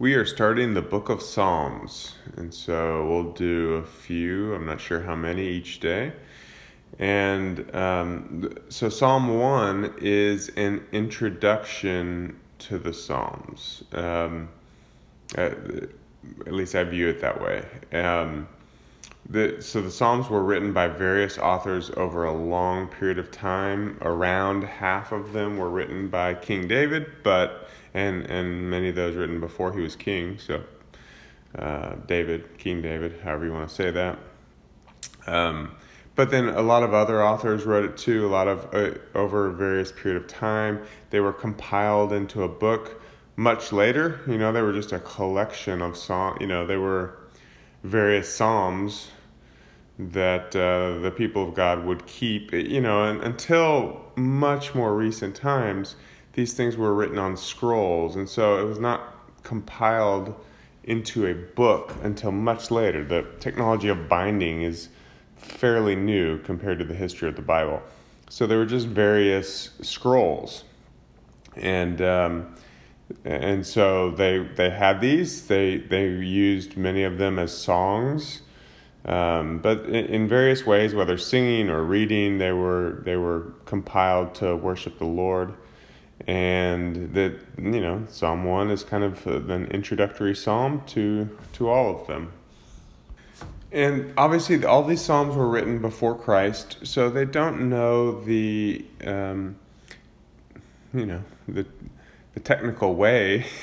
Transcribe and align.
We 0.00 0.14
are 0.14 0.24
starting 0.24 0.74
the 0.74 0.82
book 0.82 1.08
of 1.08 1.20
Psalms, 1.20 2.14
and 2.36 2.54
so 2.54 3.04
we'll 3.08 3.32
do 3.32 3.74
a 3.74 3.82
few, 3.84 4.54
I'm 4.54 4.64
not 4.64 4.80
sure 4.80 5.00
how 5.00 5.16
many 5.16 5.48
each 5.48 5.80
day. 5.80 6.12
And 7.00 7.74
um, 7.74 8.54
so 8.68 8.90
Psalm 8.90 9.40
1 9.40 9.94
is 10.00 10.50
an 10.50 10.86
introduction 10.92 12.38
to 12.60 12.78
the 12.78 12.92
Psalms. 12.92 13.82
Um, 13.90 14.50
at, 15.34 15.58
at, 16.46 16.52
least 16.52 16.76
I 16.76 16.84
view 16.84 17.08
it 17.08 17.20
that 17.20 17.42
way. 17.42 17.66
Um, 17.92 18.46
the, 19.30 19.60
so 19.60 19.82
the 19.82 19.90
Psalms 19.90 20.30
were 20.30 20.42
written 20.42 20.72
by 20.72 20.88
various 20.88 21.36
authors 21.36 21.90
over 21.96 22.24
a 22.24 22.32
long 22.32 22.88
period 22.88 23.18
of 23.18 23.30
time. 23.30 23.98
Around 24.00 24.64
half 24.64 25.12
of 25.12 25.32
them 25.32 25.58
were 25.58 25.68
written 25.68 26.08
by 26.08 26.34
King 26.34 26.66
David, 26.66 27.06
but 27.22 27.68
and 27.92 28.24
and 28.26 28.70
many 28.70 28.88
of 28.88 28.94
those 28.94 29.16
written 29.16 29.38
before 29.38 29.72
he 29.72 29.80
was 29.80 29.96
king. 29.96 30.38
So 30.38 30.62
uh, 31.58 31.96
David, 32.06 32.56
King 32.56 32.80
David, 32.80 33.20
however 33.22 33.44
you 33.44 33.52
want 33.52 33.68
to 33.68 33.74
say 33.74 33.90
that. 33.90 34.18
Um, 35.26 35.72
but 36.14 36.30
then 36.30 36.48
a 36.48 36.62
lot 36.62 36.82
of 36.82 36.94
other 36.94 37.22
authors 37.22 37.64
wrote 37.64 37.84
it 37.84 37.98
too. 37.98 38.26
A 38.26 38.30
lot 38.30 38.48
of 38.48 38.74
uh, 38.74 38.94
over 39.14 39.50
various 39.50 39.92
period 39.92 40.22
of 40.22 40.26
time, 40.26 40.82
they 41.10 41.20
were 41.20 41.34
compiled 41.34 42.14
into 42.14 42.44
a 42.44 42.48
book. 42.48 43.02
Much 43.36 43.72
later, 43.72 44.20
you 44.26 44.38
know, 44.38 44.52
they 44.52 44.62
were 44.62 44.72
just 44.72 44.92
a 44.92 44.98
collection 45.00 45.82
of 45.82 45.98
song. 45.98 46.38
You 46.40 46.46
know, 46.46 46.66
they 46.66 46.78
were 46.78 47.18
various 47.84 48.34
psalms 48.34 49.08
that 49.98 50.54
uh, 50.54 50.98
the 51.00 51.10
people 51.10 51.48
of 51.48 51.54
God 51.54 51.84
would 51.84 52.06
keep, 52.06 52.52
you 52.52 52.80
know, 52.80 53.04
and 53.04 53.20
until 53.22 54.00
much 54.14 54.74
more 54.74 54.94
recent 54.94 55.34
times, 55.34 55.96
these 56.34 56.54
things 56.54 56.76
were 56.76 56.94
written 56.94 57.18
on 57.18 57.36
scrolls, 57.36 58.14
and 58.14 58.28
so 58.28 58.58
it 58.58 58.64
was 58.64 58.78
not 58.78 59.14
compiled 59.42 60.34
into 60.84 61.26
a 61.26 61.34
book 61.34 61.94
until 62.02 62.30
much 62.30 62.70
later. 62.70 63.04
The 63.04 63.26
technology 63.40 63.88
of 63.88 64.08
binding 64.08 64.62
is 64.62 64.88
fairly 65.36 65.96
new 65.96 66.38
compared 66.38 66.78
to 66.78 66.84
the 66.84 66.94
history 66.94 67.28
of 67.28 67.34
the 67.34 67.42
Bible. 67.42 67.82
So 68.30 68.46
there 68.46 68.58
were 68.58 68.66
just 68.66 68.86
various 68.86 69.70
scrolls, 69.82 70.64
and 71.56 72.00
um, 72.00 72.54
and 73.24 73.66
so 73.66 74.12
they 74.12 74.38
they 74.38 74.70
had 74.70 75.00
these. 75.00 75.48
They 75.48 75.78
they 75.78 76.08
used 76.08 76.76
many 76.76 77.02
of 77.02 77.18
them 77.18 77.38
as 77.38 77.56
songs 77.56 78.42
um, 79.08 79.58
but 79.60 79.86
in, 79.86 80.04
in, 80.06 80.28
various 80.28 80.66
ways, 80.66 80.94
whether 80.94 81.16
singing 81.16 81.70
or 81.70 81.82
reading, 81.82 82.36
they 82.36 82.52
were 82.52 83.00
they 83.04 83.16
were 83.16 83.54
compiled 83.64 84.34
to 84.36 84.54
worship 84.54 84.98
the 84.98 85.06
Lord, 85.06 85.54
and 86.26 87.14
that 87.14 87.40
you 87.56 87.80
know 87.80 88.04
Psalm 88.10 88.44
one 88.44 88.70
is 88.70 88.84
kind 88.84 89.02
of 89.02 89.26
an 89.26 89.66
introductory 89.68 90.36
psalm 90.36 90.82
to 90.88 91.26
to 91.54 91.70
all 91.70 91.98
of 91.98 92.06
them. 92.06 92.32
And 93.72 94.12
obviously, 94.18 94.62
all 94.66 94.84
these 94.84 95.00
psalms 95.00 95.34
were 95.34 95.48
written 95.48 95.78
before 95.78 96.14
Christ, 96.14 96.76
so 96.82 97.08
they 97.08 97.24
don't 97.24 97.70
know 97.70 98.22
the 98.24 98.84
um, 99.06 99.56
you 100.92 101.06
know 101.06 101.22
the 101.46 101.64
the 102.34 102.40
technical 102.40 102.94
way 102.94 103.46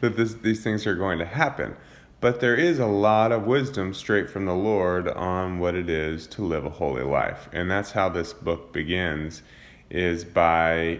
that 0.00 0.16
this, 0.16 0.34
these 0.34 0.64
things 0.64 0.88
are 0.88 0.96
going 0.96 1.20
to 1.20 1.24
happen. 1.24 1.76
But 2.26 2.40
there 2.40 2.56
is 2.56 2.80
a 2.80 2.86
lot 2.86 3.30
of 3.30 3.46
wisdom 3.46 3.94
straight 3.94 4.28
from 4.28 4.46
the 4.46 4.52
Lord 4.52 5.06
on 5.06 5.60
what 5.60 5.76
it 5.76 5.88
is 5.88 6.26
to 6.26 6.42
live 6.42 6.66
a 6.66 6.70
holy 6.70 7.04
life. 7.04 7.48
And 7.52 7.70
that's 7.70 7.92
how 7.92 8.08
this 8.08 8.32
book 8.32 8.72
begins 8.72 9.42
is 9.90 10.24
by 10.24 10.98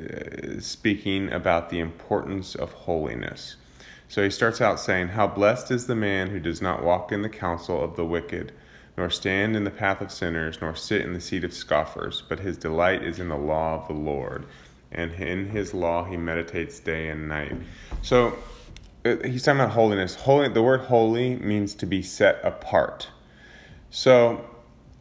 uh, 0.00 0.60
speaking 0.60 1.30
about 1.30 1.68
the 1.68 1.80
importance 1.80 2.54
of 2.54 2.72
holiness. 2.72 3.56
So 4.08 4.24
he 4.24 4.30
starts 4.30 4.62
out 4.62 4.80
saying, 4.80 5.08
How 5.08 5.26
blessed 5.26 5.70
is 5.70 5.86
the 5.86 5.94
man 5.94 6.30
who 6.30 6.40
does 6.40 6.62
not 6.62 6.82
walk 6.82 7.12
in 7.12 7.20
the 7.20 7.28
counsel 7.28 7.84
of 7.84 7.94
the 7.94 8.06
wicked, 8.06 8.52
nor 8.96 9.10
stand 9.10 9.54
in 9.54 9.64
the 9.64 9.70
path 9.70 10.00
of 10.00 10.10
sinners, 10.10 10.56
nor 10.62 10.74
sit 10.74 11.02
in 11.02 11.12
the 11.12 11.20
seat 11.20 11.44
of 11.44 11.52
scoffers, 11.52 12.22
but 12.30 12.40
his 12.40 12.56
delight 12.56 13.02
is 13.02 13.18
in 13.18 13.28
the 13.28 13.36
law 13.36 13.74
of 13.74 13.88
the 13.88 13.92
Lord, 13.92 14.46
and 14.90 15.12
in 15.12 15.50
his 15.50 15.74
law 15.74 16.04
he 16.04 16.16
meditates 16.16 16.80
day 16.80 17.10
and 17.10 17.28
night. 17.28 17.58
So 18.00 18.38
he's 19.04 19.42
talking 19.42 19.60
about 19.60 19.72
holiness. 19.72 20.14
Holy, 20.14 20.48
the 20.48 20.62
word 20.62 20.80
holy 20.80 21.36
means 21.36 21.74
to 21.74 21.86
be 21.86 22.02
set 22.02 22.40
apart. 22.44 23.08
So, 23.90 24.44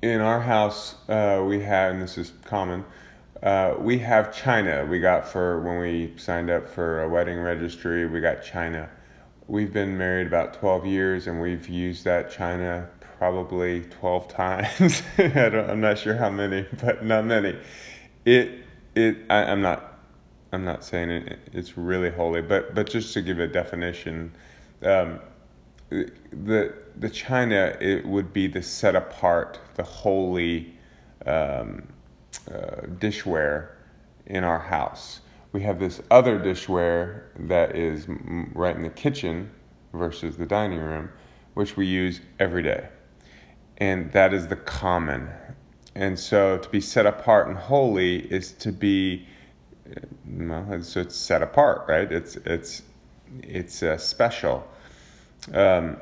in 0.01 0.19
our 0.19 0.41
house, 0.41 0.95
uh, 1.07 1.43
we 1.45 1.61
have, 1.61 1.93
and 1.93 2.01
this 2.01 2.17
is 2.17 2.33
common, 2.43 2.83
uh, 3.43 3.75
we 3.79 3.99
have 3.99 4.35
china. 4.35 4.85
We 4.85 4.99
got 4.99 5.27
for 5.27 5.61
when 5.61 5.79
we 5.79 6.13
signed 6.17 6.49
up 6.49 6.67
for 6.67 7.03
a 7.03 7.09
wedding 7.09 7.39
registry, 7.39 8.07
we 8.07 8.19
got 8.19 8.43
china. 8.43 8.89
We've 9.47 9.73
been 9.73 9.97
married 9.97 10.27
about 10.27 10.53
12 10.53 10.85
years 10.85 11.27
and 11.27 11.41
we've 11.41 11.67
used 11.67 12.03
that 12.05 12.31
china 12.31 12.89
probably 13.17 13.81
12 13.81 14.27
times. 14.33 15.03
I 15.17 15.23
am 15.23 15.81
not 15.81 15.97
sure 15.97 16.15
how 16.15 16.29
many, 16.29 16.65
but 16.81 17.03
not 17.03 17.25
many. 17.25 17.57
It, 18.25 18.63
it, 18.95 19.17
I, 19.29 19.45
I'm 19.45 19.61
not 19.61 19.90
I'm 20.51 20.65
not 20.65 20.83
saying 20.83 21.09
it, 21.09 21.39
it's 21.53 21.77
really 21.77 22.09
holy, 22.09 22.41
but 22.41 22.75
but 22.75 22.89
just 22.89 23.13
to 23.13 23.21
give 23.21 23.39
a 23.39 23.47
definition, 23.47 24.33
um, 24.83 25.19
the 25.89 26.73
the 26.97 27.09
china 27.09 27.77
it 27.79 28.05
would 28.05 28.33
be 28.33 28.47
the 28.47 28.61
set 28.61 28.95
apart, 28.95 29.59
the 29.75 29.83
holy 29.83 30.73
um, 31.25 31.87
uh, 32.49 32.81
dishware 32.99 33.69
in 34.25 34.43
our 34.43 34.59
house. 34.59 35.21
We 35.53 35.61
have 35.61 35.79
this 35.79 36.01
other 36.11 36.39
dishware 36.39 37.23
that 37.47 37.75
is 37.75 38.05
right 38.53 38.75
in 38.75 38.83
the 38.83 38.89
kitchen 38.89 39.51
versus 39.93 40.37
the 40.37 40.45
dining 40.45 40.79
room, 40.79 41.09
which 41.53 41.75
we 41.75 41.85
use 41.85 42.21
every 42.39 42.63
day, 42.63 42.89
and 43.77 44.11
that 44.11 44.33
is 44.33 44.47
the 44.47 44.55
common. 44.55 45.29
And 45.95 46.17
so 46.17 46.57
to 46.57 46.69
be 46.69 46.79
set 46.79 47.05
apart 47.05 47.47
and 47.47 47.57
holy 47.57 48.19
is 48.31 48.53
to 48.53 48.71
be 48.71 49.27
well, 50.27 50.67
it's, 50.71 50.95
it's 50.95 51.15
set 51.15 51.41
apart, 51.41 51.85
right? 51.87 52.11
It's 52.11 52.35
it's 52.37 52.81
it's 53.41 53.83
uh, 53.83 53.97
special. 53.97 54.67
Um, 55.53 55.97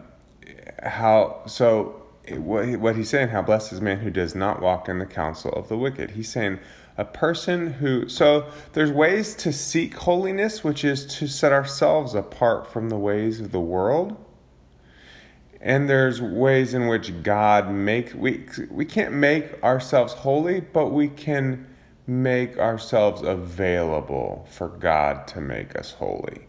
how 0.83 1.41
so? 1.45 1.95
What, 2.29 2.67
what 2.79 2.95
he's 2.95 3.09
saying? 3.09 3.29
How 3.29 3.41
blessed 3.41 3.73
is 3.73 3.81
man 3.81 3.99
who 3.99 4.11
does 4.11 4.35
not 4.35 4.61
walk 4.61 4.87
in 4.87 4.99
the 4.99 5.05
counsel 5.05 5.51
of 5.53 5.67
the 5.67 5.77
wicked. 5.77 6.11
He's 6.11 6.29
saying 6.29 6.59
a 6.97 7.05
person 7.05 7.73
who 7.73 8.09
so 8.09 8.45
there's 8.73 8.91
ways 8.91 9.33
to 9.35 9.53
seek 9.53 9.95
holiness, 9.95 10.63
which 10.63 10.83
is 10.83 11.05
to 11.17 11.27
set 11.27 11.51
ourselves 11.51 12.13
apart 12.13 12.71
from 12.71 12.89
the 12.89 12.97
ways 12.97 13.39
of 13.39 13.51
the 13.51 13.59
world. 13.59 14.17
And 15.61 15.89
there's 15.89 16.21
ways 16.21 16.73
in 16.73 16.87
which 16.87 17.23
God 17.23 17.71
make 17.71 18.13
we 18.13 18.45
we 18.69 18.85
can't 18.85 19.13
make 19.13 19.63
ourselves 19.63 20.13
holy, 20.13 20.59
but 20.59 20.87
we 20.87 21.07
can 21.07 21.68
make 22.09 22.57
ourselves 22.57 23.21
available 23.21 24.47
for 24.49 24.67
God 24.67 25.27
to 25.27 25.39
make 25.39 25.77
us 25.77 25.91
holy. 25.91 26.47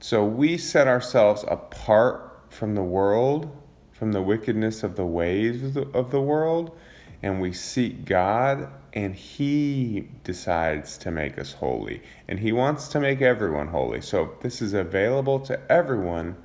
So 0.00 0.24
we 0.24 0.56
set 0.56 0.88
ourselves 0.88 1.44
apart 1.46 2.44
from 2.48 2.74
the 2.74 2.82
world, 2.82 3.54
from 3.92 4.12
the 4.12 4.22
wickedness 4.22 4.82
of 4.82 4.96
the 4.96 5.04
ways 5.04 5.62
of 5.62 5.74
the, 5.74 5.88
of 5.96 6.10
the 6.10 6.20
world, 6.20 6.76
and 7.22 7.40
we 7.40 7.52
seek 7.52 8.04
God, 8.04 8.68
and 8.92 9.14
He 9.14 10.08
decides 10.24 10.96
to 10.98 11.10
make 11.10 11.38
us 11.38 11.52
holy. 11.52 12.02
And 12.28 12.38
He 12.38 12.52
wants 12.52 12.88
to 12.88 13.00
make 13.00 13.20
everyone 13.20 13.68
holy. 13.68 14.00
So 14.00 14.34
this 14.40 14.62
is 14.62 14.72
available 14.74 15.40
to 15.40 15.60
everyone, 15.70 16.36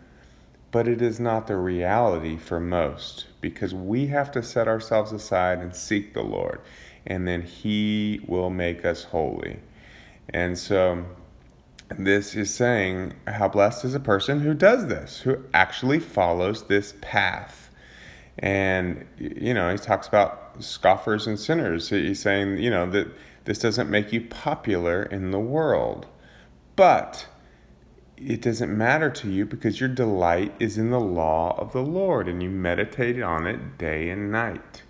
but 0.72 0.88
it 0.88 1.02
is 1.02 1.20
not 1.20 1.48
the 1.48 1.58
reality 1.58 2.38
for 2.38 2.60
most 2.60 3.28
because 3.42 3.74
we 3.74 4.08
have 4.08 4.32
to 4.32 4.44
set 4.44 4.68
ourselves 4.68 5.12
aside 5.12 5.60
and 5.60 5.76
seek 5.76 6.14
the 6.14 6.24
Lord 6.24 6.62
and 7.06 7.28
then 7.28 7.42
He 7.42 8.22
will 8.28 8.50
make 8.50 8.86
us 8.86 9.04
holy. 9.04 9.60
And 10.30 10.58
so, 10.58 11.06
this 11.98 12.36
is 12.36 12.54
saying 12.54 13.14
how 13.28 13.50
blessed 13.50 13.86
is 13.86 13.96
a 13.96 14.00
person 14.00 14.40
who 14.40 14.54
does 14.54 14.88
this, 14.88 15.20
who 15.20 15.38
actually 15.54 16.00
follows 16.00 16.64
this 16.64 16.94
path. 17.02 17.70
And, 18.40 19.06
you 19.18 19.54
know, 19.54 19.72
he 19.72 19.78
talks 19.78 20.08
about 20.08 20.56
scoffers 20.60 21.28
and 21.28 21.38
sinners. 21.40 21.90
He's 21.90 22.22
saying, 22.22 22.58
you 22.58 22.70
know, 22.70 22.90
that 22.92 23.08
this 23.46 23.60
doesn't 23.60 23.90
make 23.90 24.14
you 24.14 24.22
popular 24.22 25.04
in 25.04 25.32
the 25.32 25.40
world. 25.40 26.08
But 26.76 27.28
it 28.18 28.42
doesn't 28.42 28.76
matter 28.76 29.10
to 29.10 29.30
you 29.30 29.46
because 29.46 29.80
your 29.80 29.90
delight 29.90 30.54
is 30.60 30.78
in 30.78 30.92
the 30.92 31.00
law 31.00 31.56
of 31.58 31.74
the 31.74 31.82
Lord 31.82 32.28
and 32.28 32.42
you 32.42 32.50
meditate 32.50 33.22
on 33.22 33.48
it 33.48 33.78
day 33.78 34.10
and 34.10 34.32
night. 34.32 34.84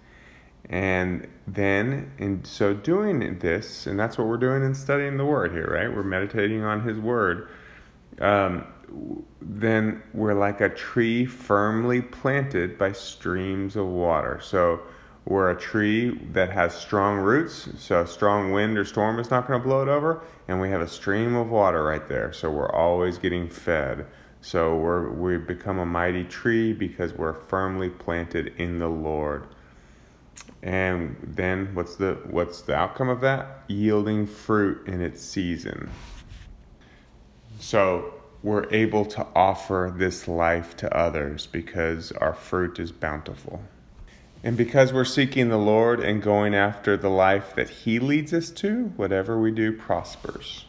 And 0.69 1.27
then, 1.53 2.12
in 2.18 2.44
so 2.45 2.74
doing 2.74 3.39
this, 3.39 3.88
and 3.88 4.00
that's 4.00 4.18
what 4.18 4.27
we're 4.27 4.38
doing 4.38 4.63
in 4.63 4.74
studying 4.75 5.18
the 5.18 5.25
Word 5.25 5.51
here, 5.51 5.68
right? 5.68 5.94
We're 5.94 6.03
meditating 6.03 6.63
on 6.63 6.81
His 6.88 6.98
Word. 6.98 7.50
Um, 8.19 8.65
then 9.42 10.03
we're 10.13 10.33
like 10.33 10.62
a 10.62 10.69
tree 10.69 11.25
firmly 11.25 12.01
planted 12.01 12.77
by 12.77 12.92
streams 12.92 13.75
of 13.75 13.88
water. 13.88 14.39
So 14.44 14.81
we're 15.25 15.51
a 15.51 15.59
tree 15.59 16.18
that 16.33 16.51
has 16.51 16.74
strong 16.74 17.18
roots, 17.18 17.69
so 17.77 18.01
a 18.01 18.07
strong 18.07 18.51
wind 18.51 18.77
or 18.77 18.86
storm 18.86 19.19
is 19.19 19.30
not 19.30 19.48
going 19.48 19.59
to 19.59 19.68
blow 19.68 19.81
it 19.81 19.88
over, 19.88 20.24
and 20.48 20.59
we 20.59 20.69
have 20.69 20.81
a 20.81 20.88
stream 20.88 21.36
of 21.36 21.50
water 21.50 21.83
right 21.83 22.07
there, 22.07 22.33
so 22.33 22.50
we're 22.50 22.71
always 22.71 23.18
getting 23.18 23.50
fed 23.50 24.06
So 24.42 24.75
we're, 24.75 25.09
we 25.12 25.38
become 25.38 25.77
a 25.80 25.86
mighty 25.86 26.24
tree 26.24 26.74
because 26.74 27.13
we're 27.13 27.33
firmly 27.33 27.89
planted 27.89 28.53
in 28.57 28.80
the 28.80 28.88
Lord. 28.88 29.45
And 30.63 31.16
then 31.22 31.74
what's 31.74 31.96
the 31.96 32.19
what's 32.30 32.62
the 32.62 32.75
outcome 32.75 33.10
of 33.10 33.22
that? 33.22 33.63
Yielding 33.68 34.28
fruit 34.28 34.88
in 34.88 35.02
its 35.02 35.22
season. 35.22 35.90
So 37.60 38.13
we're 38.44 38.72
able 38.72 39.06
to 39.06 39.28
offer 39.36 39.94
this 39.96 40.28
life 40.28 40.75
to 40.78 40.96
others 40.96 41.48
because 41.48 42.12
our 42.13 42.34
fruit 42.34 42.80
is 42.80 42.92
bountiful. 42.92 43.62
And 44.44 44.58
because 44.58 44.92
we're 44.92 45.06
seeking 45.06 45.50
the 45.50 45.58
Lord 45.58 46.00
and 46.00 46.22
going 46.22 46.56
after 46.56 46.98
the 46.98 47.10
life 47.10 47.54
that 47.56 47.69
He 47.69 48.00
leads 48.00 48.34
us 48.34 48.50
to, 48.52 48.86
whatever 48.96 49.40
we 49.40 49.52
do 49.52 49.72
prospers. 49.72 50.66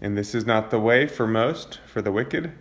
And 0.00 0.18
this 0.18 0.34
is 0.34 0.44
not 0.44 0.70
the 0.70 0.80
way 0.80 1.06
for 1.06 1.26
most, 1.26 1.78
for 1.86 2.02
the 2.02 2.10
wicked. 2.10 2.52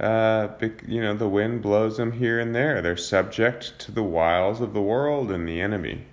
Uh, 0.00 0.48
you 0.88 1.02
know, 1.02 1.14
the 1.14 1.28
wind 1.28 1.60
blows 1.60 1.98
them 1.98 2.12
here 2.12 2.40
and 2.40 2.54
there. 2.54 2.80
They're 2.80 2.96
subject 2.96 3.78
to 3.80 3.92
the 3.92 4.02
wiles 4.02 4.62
of 4.62 4.72
the 4.72 4.80
world 4.80 5.30
and 5.30 5.46
the 5.46 5.60
enemy. 5.60 6.06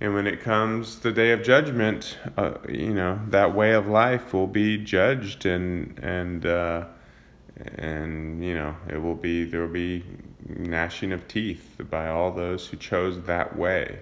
And 0.00 0.12
when 0.12 0.26
it 0.26 0.42
comes 0.42 0.98
the 0.98 1.10
day 1.10 1.30
of 1.30 1.42
judgment, 1.42 2.18
uh, 2.36 2.58
you 2.68 2.92
know 2.92 3.18
that 3.28 3.54
way 3.54 3.72
of 3.72 3.86
life 3.86 4.34
will 4.34 4.46
be 4.46 4.76
judged, 4.76 5.46
and 5.46 5.98
and 6.00 6.44
uh, 6.44 6.84
and 7.76 8.44
you 8.44 8.54
know 8.54 8.76
it 8.88 8.98
will 8.98 9.14
be 9.14 9.44
there 9.44 9.62
will 9.62 9.68
be 9.68 10.04
gnashing 10.46 11.12
of 11.12 11.26
teeth 11.26 11.80
by 11.88 12.08
all 12.08 12.32
those 12.32 12.66
who 12.66 12.76
chose 12.76 13.22
that 13.22 13.56
way. 13.56 13.98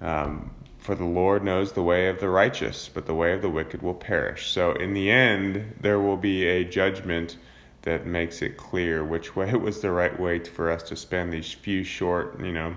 Um, 0.00 0.50
for 0.78 0.96
the 0.96 1.04
Lord 1.04 1.44
knows 1.44 1.72
the 1.72 1.84
way 1.84 2.08
of 2.08 2.18
the 2.18 2.30
righteous, 2.30 2.90
but 2.92 3.06
the 3.06 3.14
way 3.14 3.32
of 3.32 3.42
the 3.42 3.50
wicked 3.50 3.82
will 3.82 3.94
perish. 3.94 4.50
So 4.50 4.72
in 4.72 4.92
the 4.92 5.10
end, 5.10 5.76
there 5.80 6.00
will 6.00 6.16
be 6.16 6.46
a 6.46 6.64
judgment 6.64 7.36
that 7.82 8.06
makes 8.06 8.42
it 8.42 8.56
clear 8.56 9.04
which 9.04 9.36
way 9.36 9.52
was 9.54 9.80
the 9.80 9.90
right 9.90 10.18
way 10.18 10.38
for 10.40 10.70
us 10.70 10.82
to 10.84 10.96
spend 10.96 11.32
these 11.32 11.52
few 11.52 11.84
short, 11.84 12.38
you 12.40 12.52
know, 12.52 12.74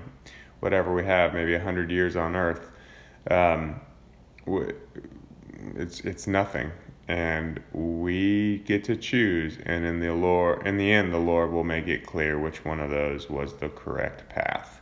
whatever 0.59 0.93
we 0.93 1.03
have, 1.03 1.33
maybe 1.33 1.53
a 1.53 1.59
hundred 1.59 1.91
years 1.91 2.15
on 2.15 2.35
Earth, 2.35 2.71
um, 3.29 3.79
it's 5.75 6.01
it's 6.01 6.27
nothing, 6.27 6.71
and 7.07 7.61
we 7.71 8.59
get 8.59 8.83
to 8.85 8.95
choose. 8.95 9.57
And 9.65 9.85
in 9.85 9.99
the 9.99 10.13
Lord, 10.13 10.65
in 10.67 10.77
the 10.77 10.91
end, 10.91 11.13
the 11.13 11.17
Lord 11.17 11.51
will 11.51 11.63
make 11.63 11.87
it 11.87 12.05
clear 12.05 12.39
which 12.39 12.65
one 12.65 12.79
of 12.79 12.89
those 12.89 13.29
was 13.29 13.55
the 13.55 13.69
correct 13.69 14.29
path. 14.29 14.81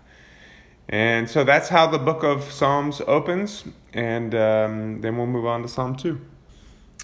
And 0.89 1.29
so 1.29 1.43
that's 1.43 1.69
how 1.69 1.87
the 1.87 1.99
book 1.99 2.23
of 2.23 2.51
Psalms 2.51 3.01
opens, 3.07 3.63
and 3.93 4.35
um, 4.35 5.01
then 5.01 5.17
we'll 5.17 5.27
move 5.27 5.45
on 5.45 5.61
to 5.61 5.67
Psalm 5.67 5.95
two. 5.95 6.19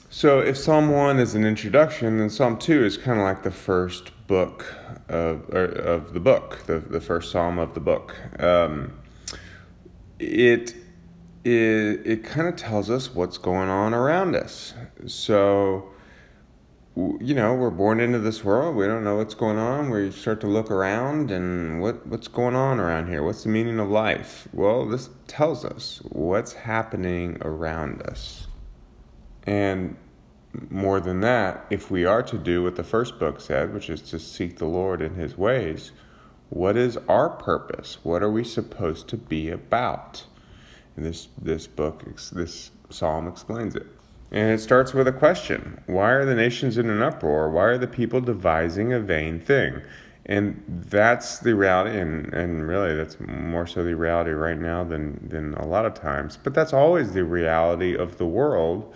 So 0.10 0.40
if 0.40 0.58
Psalm 0.58 0.90
one 0.90 1.20
is 1.20 1.36
an 1.36 1.44
introduction, 1.44 2.18
then 2.18 2.30
Psalm 2.30 2.58
two 2.58 2.86
is 2.86 2.98
kind 2.98 3.20
of 3.20 3.26
like 3.26 3.44
the 3.44 3.52
first 3.52 4.12
book 4.28 4.74
of, 5.10 5.50
of 5.50 6.14
the 6.14 6.20
book, 6.20 6.64
the, 6.66 6.80
the 6.80 7.02
first 7.02 7.32
psalm 7.32 7.60
of 7.60 7.74
the 7.74 7.80
book. 7.82 8.16
Um, 8.42 8.98
it 10.18 10.76
it, 11.44 12.02
it 12.06 12.24
kind 12.24 12.48
of 12.48 12.56
tells 12.56 12.90
us 12.90 13.14
what's 13.14 13.38
going 13.38 13.70
on 13.70 13.94
around 13.94 14.36
us. 14.36 14.74
So, 15.06 15.90
you 16.96 17.36
know, 17.36 17.54
we're 17.54 17.70
born 17.70 18.00
into 18.00 18.20
this 18.20 18.44
world. 18.44 18.76
We 18.76 18.86
don't 18.86 19.04
know 19.04 19.18
what's 19.18 19.36
going 19.36 19.58
on. 19.58 19.90
We 19.90 20.12
start 20.12 20.42
to 20.42 20.48
look 20.48 20.72
around 20.72 21.32
and 21.32 21.82
what, 21.82 22.06
what's 22.08 22.28
going 22.28 22.56
on 22.56 22.80
around 22.80 23.08
here? 23.08 23.24
What's 23.24 23.44
the 23.44 23.50
meaning 23.50 23.80
of 23.80 23.90
life? 23.90 24.48
Well, 24.52 24.86
this 24.86 25.10
tells 25.28 25.64
us 25.64 26.02
what's 26.10 26.54
happening 26.54 27.38
around 27.42 28.02
us. 28.02 28.47
And 29.48 29.96
more 30.70 31.00
than 31.00 31.22
that, 31.22 31.66
if 31.70 31.90
we 31.90 32.06
are 32.06 32.22
to 32.24 32.38
do 32.38 32.64
what 32.64 32.76
the 32.76 32.84
first 32.84 33.18
book 33.18 33.40
said, 33.40 33.74
which 33.74 33.90
is 33.90 34.02
to 34.02 34.20
seek 34.20 34.58
the 34.58 34.66
Lord 34.66 35.02
in 35.02 35.16
his 35.16 35.38
ways, 35.38 35.92
what 36.50 36.78
is 36.78 36.98
our 37.10 37.30
purpose? 37.30 37.98
What 38.04 38.22
are 38.22 38.30
we 38.30 38.44
supposed 38.44 39.08
to 39.10 39.18
be 39.18 39.50
about? 39.50 40.26
And 40.96 41.06
this, 41.06 41.30
this 41.42 41.66
book, 41.66 42.04
this 42.32 42.72
psalm 42.90 43.28
explains 43.28 43.76
it. 43.76 43.88
And 44.32 44.52
it 44.52 44.60
starts 44.60 44.94
with 44.94 45.08
a 45.08 45.14
question 45.14 45.82
Why 45.86 46.12
are 46.12 46.26
the 46.26 46.36
nations 46.36 46.78
in 46.78 46.90
an 46.90 47.02
uproar? 47.02 47.50
Why 47.50 47.64
are 47.64 47.78
the 47.78 47.88
people 47.88 48.20
devising 48.20 48.92
a 48.92 49.00
vain 49.00 49.40
thing? 49.40 49.82
And 50.26 50.62
that's 50.68 51.40
the 51.40 51.56
reality, 51.56 51.98
and, 51.98 52.34
and 52.34 52.68
really 52.68 52.94
that's 52.94 53.18
more 53.22 53.66
so 53.66 53.82
the 53.86 53.96
reality 53.96 54.32
right 54.32 54.60
now 54.60 54.84
than, 54.84 55.26
than 55.30 55.54
a 55.54 55.66
lot 55.66 55.86
of 55.86 55.94
times. 55.94 56.38
But 56.42 56.54
that's 56.54 56.74
always 56.74 57.14
the 57.14 57.24
reality 57.24 57.96
of 57.96 58.18
the 58.18 58.26
world, 58.26 58.94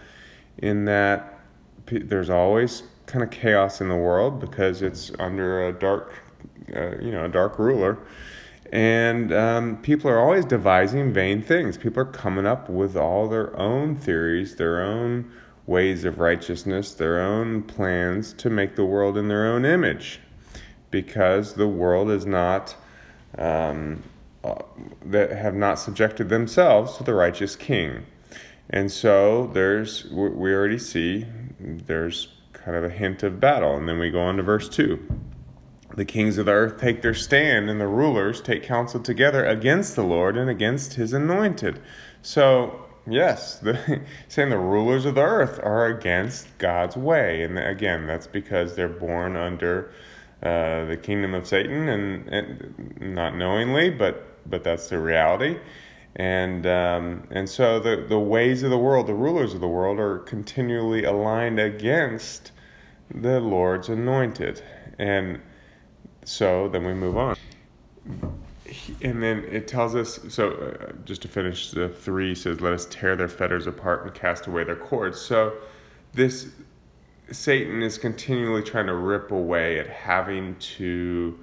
in 0.62 0.86
that 0.86 1.40
there's 1.88 2.30
always 2.30 2.84
kind 3.06 3.24
of 3.24 3.32
chaos 3.32 3.82
in 3.82 3.90
the 3.90 3.96
world 3.96 4.40
because 4.40 4.82
it's 4.82 5.12
under 5.20 5.68
a 5.68 5.74
dark, 5.74 6.14
uh, 6.76 6.98
you 7.00 7.12
know, 7.12 7.26
a 7.26 7.30
dark 7.30 7.60
ruler. 7.60 7.98
And 8.72 9.34
um, 9.34 9.82
people 9.82 10.10
are 10.10 10.20
always 10.20 10.46
devising 10.46 11.12
vain 11.12 11.42
things. 11.42 11.78
People 11.78 12.04
are 12.04 12.06
coming 12.06 12.46
up 12.46 12.70
with 12.70 12.96
all 12.96 13.28
their 13.28 13.58
own 13.60 13.98
theories, 13.98 14.56
their 14.56 14.82
own 14.82 15.30
ways 15.66 16.06
of 16.06 16.20
righteousness, 16.20 16.94
their 16.94 17.20
own 17.22 17.64
plans 17.64 18.34
to 18.34 18.50
make 18.50 18.76
the 18.76 18.86
world 18.86 19.18
in 19.18 19.28
their 19.28 19.46
own 19.46 19.66
image 19.66 20.20
because 20.90 21.54
the 21.54 21.68
world 21.68 22.10
is 22.10 22.26
not, 22.26 22.76
um, 23.38 24.02
uh, 24.44 24.56
that 25.06 25.32
have 25.32 25.56
not 25.56 25.76
subjected 25.76 26.30
themselves 26.30 26.98
to 26.98 27.04
the 27.04 27.14
righteous 27.14 27.56
king. 27.56 28.06
And 28.72 28.92
so 28.92 29.48
there's, 29.54 30.06
we 30.06 30.54
already 30.54 30.80
see 30.80 31.26
there's 31.60 32.30
kind 32.54 32.78
of 32.78 32.84
a 32.84 32.90
hint 32.90 33.22
of 33.24 33.40
battle. 33.40 33.76
And 33.76 33.88
then 33.88 34.00
we 34.00 34.10
go 34.10 34.22
on 34.22 34.38
to 34.38 34.44
verse 34.44 34.70
2. 34.70 35.00
The 35.96 36.06
kings 36.06 36.38
of 36.38 36.46
the 36.46 36.54
earth 36.54 36.80
take 36.80 37.02
their 37.02 37.14
stand, 37.14 37.70
and 37.70 37.82
the 37.82 37.88
rulers 37.88 38.40
take 38.40 38.64
counsel 38.64 39.02
together 39.02 39.46
against 39.46 39.96
the 39.98 40.04
Lord 40.04 40.38
and 40.38 40.50
against 40.50 40.94
his 40.94 41.12
anointed. 41.12 41.82
So, 42.22 42.86
yes, 43.06 43.60
the, 43.60 44.02
saying 44.30 44.52
the 44.52 44.58
rulers 44.58 45.06
of 45.06 45.16
the 45.16 45.22
earth 45.22 45.60
are 45.62 45.88
against 45.88 46.58
God's 46.60 46.96
way. 46.96 47.44
And 47.44 47.60
again, 47.60 48.08
that's 48.08 48.28
because 48.28 48.76
they're 48.76 48.88
born 48.88 49.36
under 49.36 49.92
uh, 50.42 50.86
the 50.86 50.98
kingdom 50.98 51.34
of 51.34 51.46
Satan, 51.46 51.90
and, 51.90 52.28
and 52.30 53.14
not 53.14 53.36
knowingly, 53.36 53.90
but, 53.90 54.50
but 54.50 54.64
that's 54.64 54.88
the 54.88 54.98
reality. 54.98 55.60
And 56.16 56.66
um, 56.66 57.28
and 57.32 57.50
so 57.50 57.80
the 57.80 58.06
the 58.08 58.20
ways 58.20 58.64
of 58.64 58.70
the 58.70 58.78
world, 58.78 59.08
the 59.08 59.14
rulers 59.14 59.54
of 59.54 59.62
the 59.62 59.68
world, 59.68 60.00
are 60.00 60.20
continually 60.20 61.06
aligned 61.06 61.60
against 61.60 62.52
the 63.14 63.40
Lord's 63.40 63.90
anointed. 63.90 64.62
And 65.00 65.42
so 66.26 66.68
then 66.68 66.86
we 66.86 66.94
move 66.94 67.18
on. 67.18 67.36
And 69.02 69.22
then 69.22 69.44
it 69.50 69.68
tells 69.68 69.96
us 69.96 70.20
so 70.30 70.52
uh, 70.52 70.92
just 71.06 71.22
to 71.24 71.28
finish 71.28 71.72
the 71.72 71.90
three 71.90 72.36
says, 72.36 72.62
"Let 72.62 72.74
us 72.74 72.86
tear 72.90 73.16
their 73.16 73.28
fetters 73.28 73.68
apart 73.68 74.04
and 74.04 74.14
cast 74.14 74.48
away 74.48 74.64
their 74.64 74.76
cords." 74.76 75.20
So 75.20 75.54
this 76.14 76.50
Satan 77.32 77.82
is 77.82 77.98
continually 77.98 78.64
trying 78.64 78.88
to 78.88 78.96
rip 78.96 79.32
away 79.32 79.80
at 79.80 79.88
having 79.88 80.56
to 80.78 81.40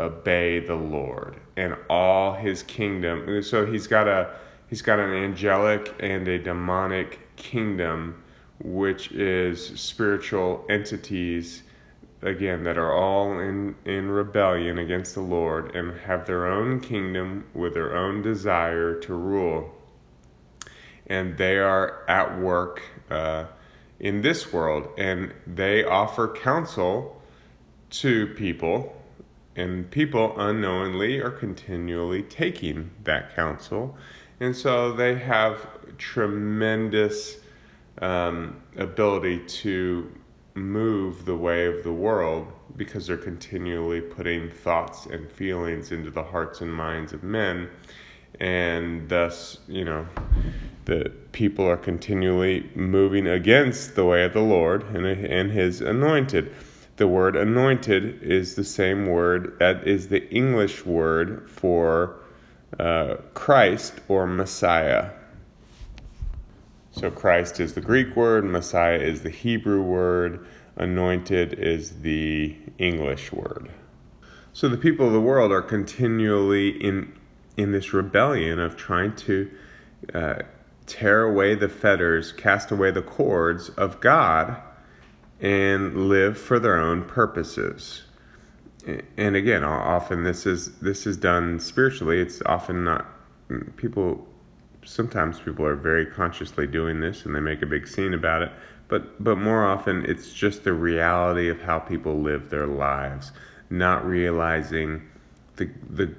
obey 0.00 0.60
the 0.60 0.74
Lord 0.74 1.36
and 1.56 1.76
all 1.88 2.34
his 2.34 2.62
kingdom. 2.62 3.42
So 3.42 3.66
he's 3.66 3.86
got 3.86 4.08
a 4.08 4.34
he's 4.68 4.82
got 4.82 4.98
an 4.98 5.12
angelic 5.12 5.94
and 6.00 6.26
a 6.26 6.38
demonic 6.38 7.36
kingdom 7.36 8.22
which 8.62 9.10
is 9.12 9.66
spiritual 9.80 10.64
entities 10.68 11.62
again 12.22 12.64
that 12.64 12.76
are 12.76 12.92
all 12.92 13.38
in 13.38 13.74
in 13.84 14.08
rebellion 14.08 14.78
against 14.78 15.14
the 15.14 15.20
Lord 15.20 15.74
and 15.74 15.98
have 16.00 16.26
their 16.26 16.46
own 16.46 16.80
kingdom 16.80 17.46
with 17.54 17.74
their 17.74 17.96
own 17.96 18.22
desire 18.22 18.94
to 19.00 19.14
rule. 19.14 19.74
And 21.06 21.36
they 21.36 21.58
are 21.58 22.04
at 22.08 22.38
work 22.38 22.82
uh, 23.10 23.46
in 23.98 24.22
this 24.22 24.52
world 24.52 24.88
and 24.96 25.32
they 25.46 25.84
offer 25.84 26.28
counsel 26.28 27.20
to 27.90 28.28
people 28.28 28.99
and 29.60 29.90
people 29.90 30.34
unknowingly 30.38 31.20
are 31.20 31.30
continually 31.30 32.22
taking 32.22 32.90
that 33.04 33.34
counsel. 33.36 33.96
And 34.40 34.56
so 34.56 34.92
they 34.92 35.16
have 35.16 35.68
tremendous 35.98 37.36
um, 38.00 38.62
ability 38.76 39.40
to 39.40 40.10
move 40.54 41.26
the 41.26 41.36
way 41.36 41.66
of 41.66 41.84
the 41.84 41.92
world 41.92 42.50
because 42.76 43.06
they're 43.06 43.16
continually 43.16 44.00
putting 44.00 44.48
thoughts 44.48 45.06
and 45.06 45.30
feelings 45.30 45.92
into 45.92 46.10
the 46.10 46.22
hearts 46.22 46.62
and 46.62 46.72
minds 46.72 47.12
of 47.12 47.22
men. 47.22 47.68
And 48.40 49.08
thus, 49.08 49.58
you 49.68 49.84
know, 49.84 50.06
the 50.86 51.12
people 51.32 51.66
are 51.68 51.76
continually 51.76 52.70
moving 52.74 53.26
against 53.26 53.94
the 53.94 54.04
way 54.06 54.24
of 54.24 54.32
the 54.32 54.40
Lord 54.40 54.84
and, 54.94 55.04
and 55.06 55.50
his 55.50 55.82
anointed. 55.82 56.54
The 57.00 57.08
word 57.08 57.34
anointed 57.34 58.22
is 58.22 58.56
the 58.56 58.62
same 58.62 59.06
word 59.06 59.56
that 59.58 59.88
is 59.88 60.08
the 60.08 60.28
English 60.28 60.84
word 60.84 61.48
for 61.48 62.20
uh, 62.78 63.14
Christ 63.32 63.94
or 64.08 64.26
Messiah. 64.26 65.08
So 66.90 67.10
Christ 67.10 67.58
is 67.58 67.72
the 67.72 67.80
Greek 67.80 68.14
word, 68.14 68.44
Messiah 68.44 68.98
is 68.98 69.22
the 69.22 69.30
Hebrew 69.30 69.80
word. 69.80 70.46
anointed 70.76 71.54
is 71.54 72.02
the 72.02 72.54
English 72.76 73.32
word. 73.32 73.70
So 74.52 74.68
the 74.68 74.76
people 74.76 75.06
of 75.06 75.14
the 75.14 75.22
world 75.22 75.52
are 75.52 75.62
continually 75.62 76.68
in 76.68 77.14
in 77.56 77.72
this 77.72 77.94
rebellion 77.94 78.58
of 78.58 78.76
trying 78.76 79.16
to 79.16 79.50
uh, 80.12 80.34
tear 80.84 81.22
away 81.22 81.54
the 81.54 81.70
fetters, 81.70 82.30
cast 82.30 82.70
away 82.70 82.90
the 82.90 83.00
cords 83.00 83.70
of 83.70 84.02
God, 84.02 84.60
and 85.40 86.08
live 86.08 86.36
for 86.36 86.58
their 86.58 86.76
own 86.76 87.04
purposes. 87.04 88.02
And 89.16 89.36
again, 89.36 89.64
often 89.64 90.24
this 90.24 90.46
is 90.46 90.72
this 90.78 91.06
is 91.06 91.16
done 91.16 91.60
spiritually. 91.60 92.20
It's 92.20 92.42
often 92.46 92.84
not 92.84 93.06
people. 93.76 94.26
Sometimes 94.84 95.38
people 95.40 95.66
are 95.66 95.76
very 95.76 96.06
consciously 96.06 96.66
doing 96.66 97.00
this, 97.00 97.24
and 97.24 97.34
they 97.34 97.40
make 97.40 97.62
a 97.62 97.66
big 97.66 97.86
scene 97.86 98.14
about 98.14 98.42
it. 98.42 98.52
But 98.88 99.22
but 99.22 99.36
more 99.36 99.64
often, 99.66 100.04
it's 100.06 100.32
just 100.32 100.64
the 100.64 100.72
reality 100.72 101.48
of 101.48 101.60
how 101.60 101.78
people 101.78 102.20
live 102.20 102.50
their 102.50 102.66
lives, 102.66 103.32
not 103.68 104.06
realizing 104.06 105.08
the 105.56 105.70
the 105.90 106.14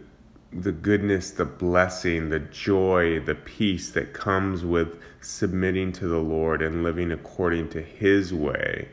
the 0.54 0.72
goodness, 0.72 1.32
the 1.32 1.46
blessing, 1.46 2.30
the 2.30 2.40
joy, 2.40 3.20
the 3.20 3.36
peace 3.36 3.90
that 3.92 4.13
comes 4.13 4.66
with 4.66 5.00
submitting 5.22 5.92
to 5.94 6.08
the 6.08 6.20
Lord 6.20 6.62
and 6.62 6.84
living 6.84 7.12
according 7.12 7.70
to 7.70 7.82
His 7.82 8.34
way 8.34 8.88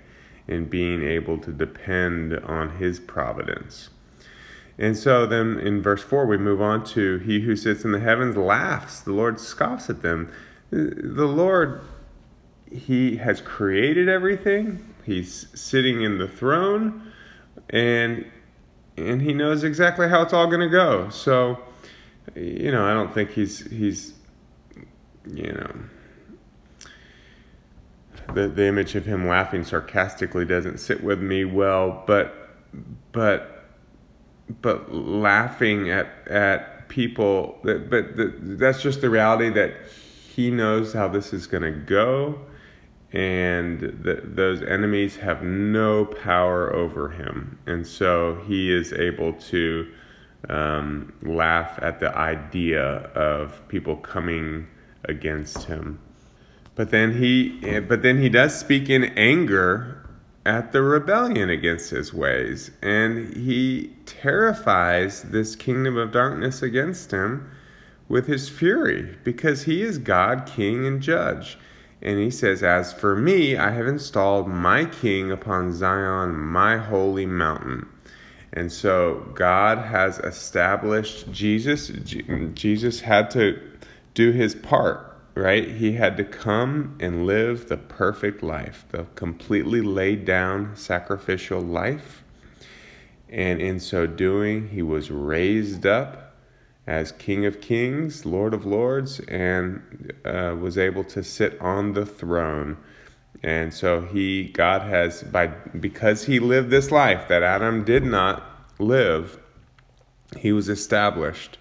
and 0.49 0.69
being 0.69 1.03
able 1.03 1.39
to 1.39 1.53
depend 1.53 2.35
on 2.41 2.79
His 2.79 2.99
providence. 2.99 3.91
And 4.79 4.97
so 4.97 5.27
then 5.27 5.59
in 5.59 5.83
verse 5.83 6.03
4, 6.03 6.27
we 6.27 6.37
move 6.37 6.63
on 6.63 6.85
to 6.87 7.19
He 7.19 7.41
who 7.41 7.57
sits 7.57 7.85
in 7.85 7.93
the 7.93 8.01
heavens 8.01 8.37
laughs, 8.37 9.01
the 9.01 9.13
Lord 9.13 9.39
scoffs 9.39 9.91
at 9.91 10.03
them. 10.03 10.31
The 10.71 11.27
Lord, 11.27 11.81
He 12.71 13.17
has 13.17 13.41
created 13.41 14.09
everything, 14.09 14.95
He's 15.05 15.47
sitting 15.55 16.03
in 16.03 16.19
the 16.19 16.29
throne, 16.29 17.13
and 17.71 18.27
and 18.99 19.23
he 19.23 19.33
knows 19.33 19.65
exactly 19.65 20.09
how 20.09 20.23
it's 20.23 20.33
all 20.33 20.47
going 20.47 20.61
to 20.61 20.69
go. 20.69 21.09
So, 21.09 21.59
you 22.35 22.73
know, 22.73 22.85
I 22.85 22.93
don't 22.93 23.13
think 23.15 23.31
he's 23.31 23.67
he's 23.71 24.15
you 25.25 25.53
know 25.53 25.73
the 28.35 28.49
the 28.49 28.67
image 28.67 28.95
of 28.95 29.05
him 29.05 29.27
laughing 29.27 29.65
sarcastically 29.65 30.45
doesn't 30.45 30.79
sit 30.79 31.03
with 31.03 31.21
me 31.21 31.45
well, 31.45 32.05
but 32.07 32.51
but 33.13 33.65
but 34.63 34.93
laughing 34.95 35.91
at 35.91 36.09
at 36.29 36.89
people 36.89 37.59
that 37.65 37.91
but 37.91 38.17
the, 38.17 38.35
that's 38.41 38.83
just 38.83 39.01
the 39.01 39.11
reality 39.11 39.51
that 39.51 39.75
he 40.35 40.51
knows 40.51 40.93
how 40.93 41.09
this 41.09 41.33
is 41.33 41.47
going 41.47 41.63
to 41.63 41.73
go 41.73 42.39
and 43.13 43.81
the, 43.81 44.21
those 44.23 44.63
enemies 44.63 45.17
have 45.17 45.43
no 45.43 46.05
power 46.05 46.75
over 46.75 47.09
him. 47.09 47.59
And 47.67 47.87
so 47.87 48.43
he 48.47 48.73
is 48.73 48.93
able 48.93 49.33
to 49.33 49.91
um, 50.49 51.13
laugh 51.23 51.79
at 51.81 52.01
the 52.01 52.15
idea 52.15 52.83
of 53.15 53.67
people 53.69 53.97
coming 53.97 54.67
against 55.05 55.65
him. 55.65 55.99
But 56.79 56.93
then 56.93 57.21
he, 57.21 57.59
eh, 57.65 57.81
but 57.81 58.03
then 58.03 58.23
he 58.23 58.29
does 58.29 58.57
speak 58.57 58.89
in 58.89 59.07
anger 59.19 60.09
at 60.47 60.71
the 60.71 60.81
rebellion 60.81 61.51
against 61.51 61.91
his 61.91 62.15
ways, 62.15 62.71
and 62.81 63.35
he 63.35 63.91
terrifies 64.07 65.23
this 65.23 65.57
kingdom 65.57 65.97
of 65.97 66.13
darkness 66.13 66.63
against 66.63 67.11
him 67.11 67.51
with 68.09 68.29
his 68.29 68.49
fury 68.49 69.19
because 69.25 69.65
he 69.65 69.83
is 69.83 69.99
God, 69.99 70.47
King, 70.47 70.87
and 70.87 71.03
Judge. 71.03 71.59
And 72.01 72.21
he 72.21 72.31
says, 72.31 72.63
As 72.63 72.93
for 72.93 73.17
me, 73.17 73.57
I 73.57 73.73
have 73.73 73.89
installed 73.89 74.47
my 74.47 74.85
king 74.85 75.33
upon 75.33 75.73
Zion, 75.73 76.37
my 76.39 76.77
holy 76.77 77.27
mountain. 77.27 77.89
And 78.53 78.71
so 78.71 79.27
God 79.35 79.79
has 79.79 80.21
established 80.21 81.33
Jesus. 81.33 81.89
Jesus 82.55 83.01
had 83.01 83.33
to 83.33 83.61
do 84.15 84.31
his 84.31 84.55
part, 84.55 85.08
right? 85.39 85.69
He 85.69 85.93
had 85.93 86.17
to 86.17 86.25
come 86.25 86.97
and 86.99 87.25
live 87.25 87.69
the 87.69 87.77
perfect 87.77 88.43
life, 88.43 88.85
the 88.91 89.05
completely 89.15 89.81
laid 89.81 90.25
down 90.25 90.75
sacrificial 90.75 91.61
life. 91.61 92.25
And 93.29 93.61
in 93.61 93.79
so 93.79 94.07
doing, 94.07 94.71
he 94.71 94.83
was 94.83 95.11
raised 95.11 95.87
up 95.87 96.35
as 96.87 97.13
King 97.13 97.47
of 97.47 97.61
Kings, 97.61 98.27
Lord 98.27 98.53
of 98.53 98.67
Lords, 98.67 99.21
and 99.21 100.13
uh, 100.25 100.57
was 100.59 100.77
able 100.77 101.05
to 101.05 101.23
sit 101.23 101.61
on 101.61 101.93
the 101.93 102.07
throne. 102.07 102.77
And 103.43 103.73
so 103.73 104.01
he, 104.01 104.49
God 104.49 104.83
has, 104.83 105.23
by 105.23 105.47
because 105.47 106.25
he 106.25 106.41
lived 106.41 106.71
this 106.71 106.91
life 106.91 107.29
that 107.29 107.45
Adam 107.45 107.85
did 107.85 108.03
not 108.03 108.43
live, 108.81 109.39
he 110.37 110.51
was 110.51 110.69
established 110.69 111.59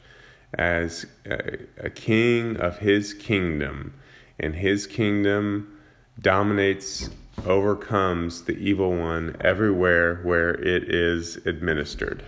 as 0.57 1.05
a, 1.25 1.57
a 1.77 1.89
king 1.89 2.57
of 2.57 2.79
his 2.79 3.13
kingdom, 3.13 3.93
and 4.39 4.55
his 4.55 4.87
kingdom 4.87 5.79
dominates, 6.19 7.09
overcomes 7.45 8.43
the 8.43 8.57
evil 8.57 8.95
one 8.95 9.35
everywhere 9.41 10.21
where 10.23 10.55
it 10.55 10.91
is 10.91 11.37
administered. 11.45 12.23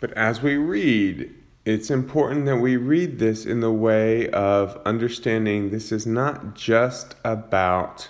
But 0.00 0.12
as 0.12 0.42
we 0.42 0.56
read 0.56 1.34
it's 1.68 1.90
important 1.90 2.46
that 2.46 2.56
we 2.56 2.78
read 2.78 3.18
this 3.18 3.44
in 3.44 3.60
the 3.60 3.70
way 3.70 4.30
of 4.30 4.80
understanding 4.86 5.68
this 5.68 5.92
is 5.92 6.06
not 6.06 6.54
just 6.54 7.14
about 7.26 8.08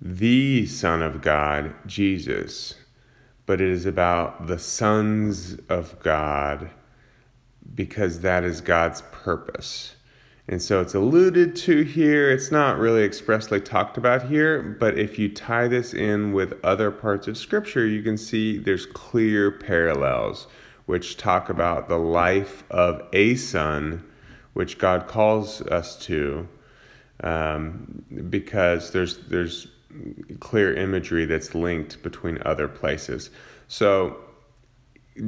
the 0.00 0.64
Son 0.64 1.02
of 1.02 1.20
God, 1.20 1.74
Jesus, 1.84 2.76
but 3.44 3.60
it 3.60 3.68
is 3.68 3.84
about 3.84 4.46
the 4.46 4.58
sons 4.58 5.58
of 5.68 6.00
God 6.00 6.70
because 7.74 8.20
that 8.20 8.44
is 8.44 8.60
God's 8.60 9.02
purpose. 9.12 9.94
And 10.48 10.62
so 10.62 10.80
it's 10.80 10.94
alluded 10.94 11.54
to 11.56 11.82
here. 11.82 12.30
It's 12.30 12.50
not 12.50 12.78
really 12.78 13.04
expressly 13.04 13.60
talked 13.60 13.98
about 13.98 14.28
here, 14.28 14.62
but 14.62 14.98
if 14.98 15.18
you 15.18 15.28
tie 15.28 15.68
this 15.68 15.92
in 15.92 16.32
with 16.32 16.58
other 16.64 16.90
parts 16.90 17.28
of 17.28 17.36
Scripture, 17.36 17.86
you 17.86 18.02
can 18.02 18.16
see 18.16 18.56
there's 18.56 18.86
clear 18.86 19.50
parallels 19.50 20.46
which 20.86 21.18
talk 21.18 21.50
about 21.50 21.86
the 21.90 21.98
life 21.98 22.64
of 22.70 23.02
a 23.12 23.34
son, 23.34 24.02
which 24.54 24.78
God 24.78 25.06
calls 25.06 25.60
us 25.60 25.98
to, 26.06 26.48
um, 27.22 28.02
because 28.30 28.90
there's 28.90 29.18
there's 29.28 29.68
clear 30.40 30.74
imagery 30.74 31.26
that's 31.26 31.54
linked 31.54 32.02
between 32.02 32.38
other 32.46 32.68
places. 32.68 33.28
So 33.66 34.16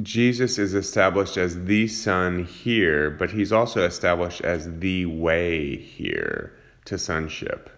Jesus 0.01 0.57
is 0.57 0.73
established 0.73 1.37
as 1.37 1.65
the 1.65 1.87
Son 1.87 2.45
here, 2.45 3.09
but 3.09 3.31
he's 3.31 3.51
also 3.51 3.83
established 3.85 4.41
as 4.41 4.79
the 4.79 5.05
way 5.05 5.75
here 5.75 6.53
to 6.85 6.97
sonship. 6.97 7.69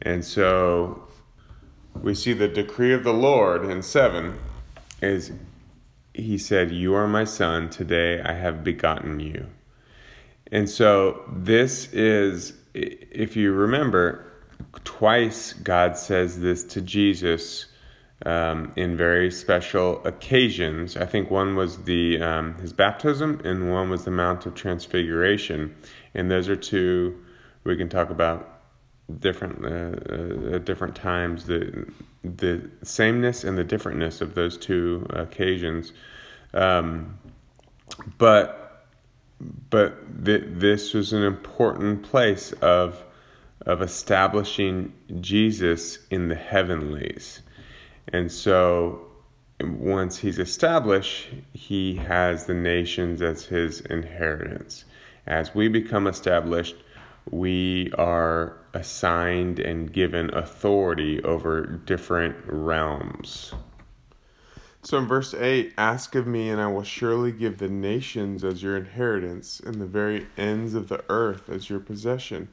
And 0.00 0.24
so 0.24 1.04
we 2.00 2.14
see 2.14 2.32
the 2.32 2.48
decree 2.48 2.92
of 2.92 3.04
the 3.04 3.12
Lord 3.12 3.64
in 3.64 3.82
7 3.82 4.38
is 5.00 5.32
he 6.14 6.36
said, 6.38 6.70
You 6.70 6.94
are 6.94 7.08
my 7.08 7.24
son, 7.24 7.70
today 7.70 8.20
I 8.20 8.32
have 8.34 8.64
begotten 8.64 9.20
you. 9.20 9.46
And 10.50 10.68
so 10.68 11.22
this 11.32 11.90
is, 11.92 12.52
if 12.74 13.36
you 13.36 13.52
remember, 13.52 14.26
twice 14.84 15.54
God 15.54 15.96
says 15.96 16.40
this 16.40 16.64
to 16.64 16.80
Jesus 16.82 17.66
um, 18.24 18.72
in 18.76 18.96
very 18.96 19.30
special 19.30 20.04
occasions. 20.06 20.96
I 20.96 21.06
think 21.06 21.30
one 21.30 21.56
was 21.56 21.78
the 21.84 22.20
um, 22.22 22.54
his 22.54 22.72
baptism, 22.72 23.40
and 23.44 23.70
one 23.72 23.90
was 23.90 24.04
the 24.04 24.10
Mount 24.10 24.46
of 24.46 24.54
Transfiguration. 24.54 25.74
And 26.14 26.30
those 26.30 26.48
are 26.48 26.56
two 26.56 27.22
we 27.64 27.76
can 27.76 27.88
talk 27.88 28.10
about 28.10 28.60
different 29.18 29.64
uh, 29.64 30.54
uh, 30.54 30.58
different 30.58 30.94
times 30.94 31.46
the 31.46 31.86
the 32.24 32.70
sameness 32.82 33.44
and 33.44 33.58
the 33.58 33.64
differentness 33.64 34.20
of 34.20 34.34
those 34.34 34.56
two 34.56 35.06
occasions 35.10 35.92
um, 36.54 37.18
but 38.18 38.86
but 39.70 40.24
th- 40.24 40.44
this 40.46 40.94
was 40.94 41.12
an 41.12 41.22
important 41.22 42.02
place 42.02 42.52
of 42.62 43.04
of 43.66 43.82
establishing 43.82 44.92
Jesus 45.20 45.98
in 46.10 46.28
the 46.28 46.34
heavenlies 46.34 47.42
and 48.08 48.30
so 48.30 49.00
once 49.60 50.18
he's 50.18 50.38
established 50.38 51.28
he 51.52 51.94
has 51.94 52.46
the 52.46 52.54
nations 52.54 53.22
as 53.22 53.44
his 53.44 53.80
inheritance 53.82 54.84
as 55.26 55.54
we 55.54 55.68
become 55.68 56.06
established 56.06 56.76
we 57.30 57.92
are 57.92 58.56
assigned 58.74 59.58
and 59.58 59.92
given 59.92 60.32
authority 60.34 61.22
over 61.22 61.66
different 61.66 62.36
realms. 62.46 63.52
So 64.82 64.98
in 64.98 65.06
verse 65.06 65.32
8, 65.32 65.74
ask 65.78 66.14
of 66.16 66.26
me, 66.26 66.50
and 66.50 66.60
I 66.60 66.66
will 66.66 66.82
surely 66.82 67.30
give 67.30 67.58
the 67.58 67.68
nations 67.68 68.42
as 68.42 68.62
your 68.62 68.76
inheritance, 68.76 69.60
and 69.60 69.76
the 69.76 69.86
very 69.86 70.26
ends 70.36 70.74
of 70.74 70.88
the 70.88 71.04
earth 71.08 71.48
as 71.48 71.70
your 71.70 71.78
possession. 71.78 72.48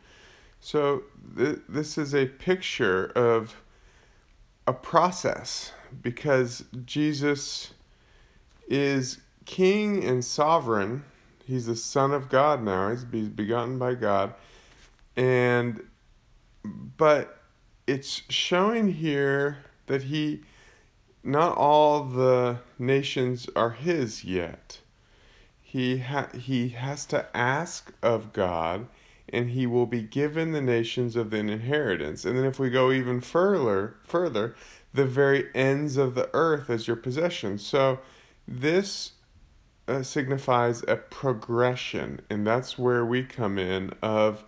So 0.59 1.03
th- 1.35 1.59
this 1.67 1.97
is 1.97 2.13
a 2.13 2.27
picture 2.27 3.07
of 3.15 3.55
a 4.69 4.73
process 4.73 5.71
because 5.99 6.63
Jesus 6.85 7.73
is 8.67 9.17
king 9.45 10.03
and 10.03 10.23
sovereign. 10.23 11.03
He's 11.43 11.65
the 11.65 11.75
Son 11.75 12.11
of 12.11 12.29
God 12.29 12.63
now. 12.63 12.91
He's 12.91 13.03
begotten 13.03 13.79
by 13.79 13.95
God. 13.95 14.35
And, 15.17 15.81
but 16.63 17.41
it's 17.87 18.21
showing 18.29 18.93
here 18.93 19.57
that 19.87 20.03
he, 20.03 20.41
not 21.23 21.57
all 21.57 22.03
the 22.03 22.59
nations 22.77 23.49
are 23.55 23.71
his 23.71 24.23
yet. 24.23 24.81
He, 25.63 25.97
ha- 25.97 26.29
he 26.37 26.69
has 26.69 27.07
to 27.07 27.25
ask 27.35 27.91
of 28.03 28.33
God 28.33 28.85
and 29.31 29.51
he 29.51 29.65
will 29.67 29.85
be 29.85 30.01
given 30.01 30.51
the 30.51 30.61
nations 30.61 31.15
of 31.15 31.29
the 31.29 31.37
inheritance. 31.37 32.25
And 32.25 32.37
then 32.37 32.45
if 32.45 32.59
we 32.59 32.69
go 32.69 32.91
even 32.91 33.21
further, 33.21 33.95
further, 34.03 34.55
the 34.93 35.05
very 35.05 35.47
ends 35.53 35.97
of 35.97 36.15
the 36.15 36.29
earth 36.33 36.69
as 36.69 36.87
your 36.87 36.95
possession. 36.95 37.57
So 37.57 37.99
this 38.47 39.13
uh, 39.87 40.03
signifies 40.03 40.83
a 40.87 40.95
progression, 40.95 42.21
and 42.29 42.45
that's 42.45 42.77
where 42.77 43.05
we 43.05 43.23
come 43.23 43.57
in 43.57 43.91
of 44.01 44.45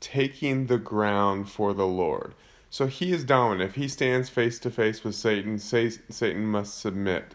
taking 0.00 0.66
the 0.66 0.78
ground 0.78 1.50
for 1.50 1.72
the 1.72 1.86
Lord. 1.86 2.34
So 2.70 2.86
he 2.86 3.12
is 3.12 3.24
dominant. 3.24 3.70
If 3.70 3.76
he 3.76 3.86
stands 3.86 4.28
face 4.28 4.58
to 4.60 4.70
face 4.70 5.04
with 5.04 5.14
Satan, 5.14 5.58
Satan 5.58 6.46
must 6.46 6.78
submit. 6.78 7.34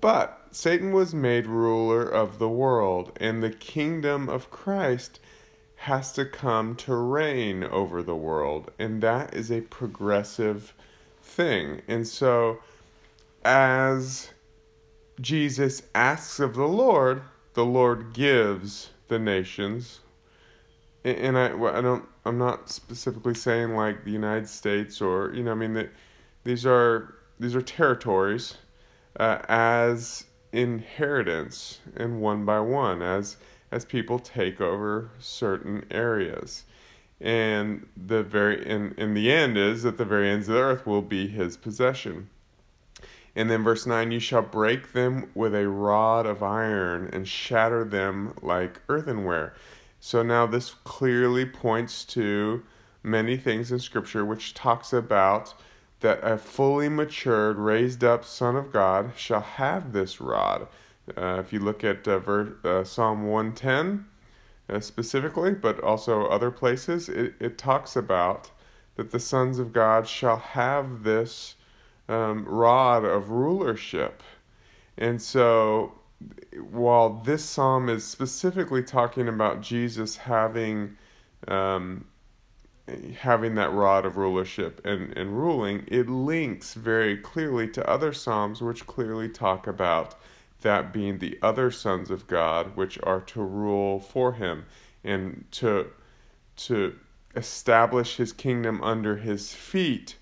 But 0.00 0.48
Satan 0.50 0.92
was 0.92 1.14
made 1.14 1.46
ruler 1.46 2.02
of 2.02 2.38
the 2.38 2.48
world, 2.48 3.16
and 3.20 3.42
the 3.42 3.50
kingdom 3.50 4.28
of 4.28 4.50
Christ 4.50 5.18
has 5.84 6.12
to 6.12 6.24
come 6.24 6.74
to 6.74 6.94
reign 6.94 7.62
over 7.62 8.02
the 8.02 8.16
world, 8.16 8.70
and 8.78 9.02
that 9.02 9.34
is 9.34 9.50
a 9.50 9.60
progressive 9.60 10.72
thing. 11.22 11.82
And 11.86 12.08
so, 12.08 12.60
as 13.44 14.30
Jesus 15.20 15.82
asks 15.94 16.40
of 16.40 16.54
the 16.54 16.66
Lord, 16.66 17.20
the 17.52 17.66
Lord 17.66 18.14
gives 18.14 18.92
the 19.08 19.18
nations. 19.18 20.00
And 21.04 21.36
I, 21.36 21.48
I 21.48 21.82
don't, 21.82 22.08
I'm 22.24 22.38
not 22.38 22.70
specifically 22.70 23.34
saying 23.34 23.76
like 23.76 24.04
the 24.04 24.10
United 24.10 24.48
States 24.48 25.02
or 25.02 25.34
you 25.34 25.42
know, 25.42 25.52
I 25.52 25.54
mean 25.54 25.74
that 25.74 25.90
these 26.44 26.64
are 26.64 27.14
these 27.38 27.54
are 27.54 27.60
territories 27.60 28.56
uh, 29.20 29.40
as 29.50 30.24
inheritance 30.50 31.80
and 31.94 32.22
one 32.22 32.46
by 32.46 32.60
one 32.60 33.02
as 33.02 33.36
as 33.74 33.84
people 33.84 34.20
take 34.20 34.60
over 34.60 35.10
certain 35.18 35.84
areas. 35.90 36.62
And 37.20 37.88
the 37.96 38.22
very 38.22 38.64
in, 38.64 38.94
in 38.96 39.14
the 39.14 39.32
end 39.32 39.58
is 39.58 39.82
that 39.82 39.98
the 39.98 40.04
very 40.04 40.30
ends 40.30 40.48
of 40.48 40.54
the 40.54 40.60
earth 40.60 40.86
will 40.86 41.02
be 41.02 41.26
his 41.26 41.56
possession. 41.56 42.30
And 43.34 43.50
then 43.50 43.64
verse 43.64 43.84
9 43.84 44.12
you 44.12 44.20
shall 44.20 44.42
break 44.42 44.92
them 44.92 45.28
with 45.34 45.56
a 45.56 45.68
rod 45.68 46.24
of 46.24 46.40
iron 46.40 47.10
and 47.12 47.26
shatter 47.26 47.82
them 47.82 48.34
like 48.40 48.80
earthenware. 48.88 49.54
So 49.98 50.22
now 50.22 50.46
this 50.46 50.70
clearly 50.84 51.44
points 51.44 52.04
to 52.06 52.62
many 53.02 53.36
things 53.36 53.72
in 53.72 53.80
scripture 53.80 54.24
which 54.24 54.54
talks 54.54 54.92
about 54.92 55.52
that 55.98 56.20
a 56.22 56.38
fully 56.38 56.88
matured 56.88 57.58
raised 57.58 58.04
up 58.04 58.24
son 58.24 58.56
of 58.56 58.72
god 58.72 59.12
shall 59.16 59.40
have 59.40 59.92
this 59.92 60.20
rod 60.20 60.66
uh, 61.16 61.42
if 61.44 61.52
you 61.52 61.60
look 61.60 61.84
at 61.84 62.06
uh, 62.08 62.18
verse, 62.18 62.52
uh, 62.64 62.84
psalm 62.84 63.26
110 63.26 64.06
uh, 64.68 64.80
specifically, 64.80 65.52
but 65.52 65.80
also 65.80 66.26
other 66.26 66.50
places, 66.50 67.08
it, 67.08 67.34
it 67.40 67.58
talks 67.58 67.96
about 67.96 68.50
that 68.96 69.10
the 69.10 69.20
sons 69.20 69.58
of 69.58 69.72
God 69.72 70.06
shall 70.06 70.38
have 70.38 71.02
this 71.02 71.56
um, 72.08 72.44
rod 72.46 73.04
of 73.04 73.30
rulership. 73.30 74.22
And 74.96 75.20
so, 75.20 75.92
while 76.70 77.10
this 77.24 77.44
psalm 77.44 77.88
is 77.88 78.04
specifically 78.04 78.82
talking 78.82 79.28
about 79.28 79.60
Jesus 79.60 80.16
having 80.16 80.96
um, 81.48 82.06
having 83.18 83.54
that 83.54 83.72
rod 83.72 84.04
of 84.04 84.16
rulership 84.16 84.84
and, 84.84 85.16
and 85.16 85.38
ruling, 85.38 85.84
it 85.88 86.08
links 86.08 86.74
very 86.74 87.16
clearly 87.16 87.66
to 87.68 87.88
other 87.88 88.12
psalms 88.12 88.60
which 88.60 88.86
clearly 88.86 89.28
talk 89.28 89.66
about 89.66 90.14
that 90.64 90.92
being 90.92 91.18
the 91.18 91.38
other 91.40 91.70
sons 91.70 92.10
of 92.10 92.26
God, 92.26 92.76
which 92.76 92.98
are 93.04 93.20
to 93.20 93.40
rule 93.40 94.00
for 94.00 94.32
him 94.32 94.66
and 95.04 95.44
to, 95.52 95.92
to 96.56 96.98
establish 97.36 98.16
his 98.16 98.32
kingdom 98.32 98.82
under 98.82 99.16
his 99.16 99.54
feet 99.54 100.16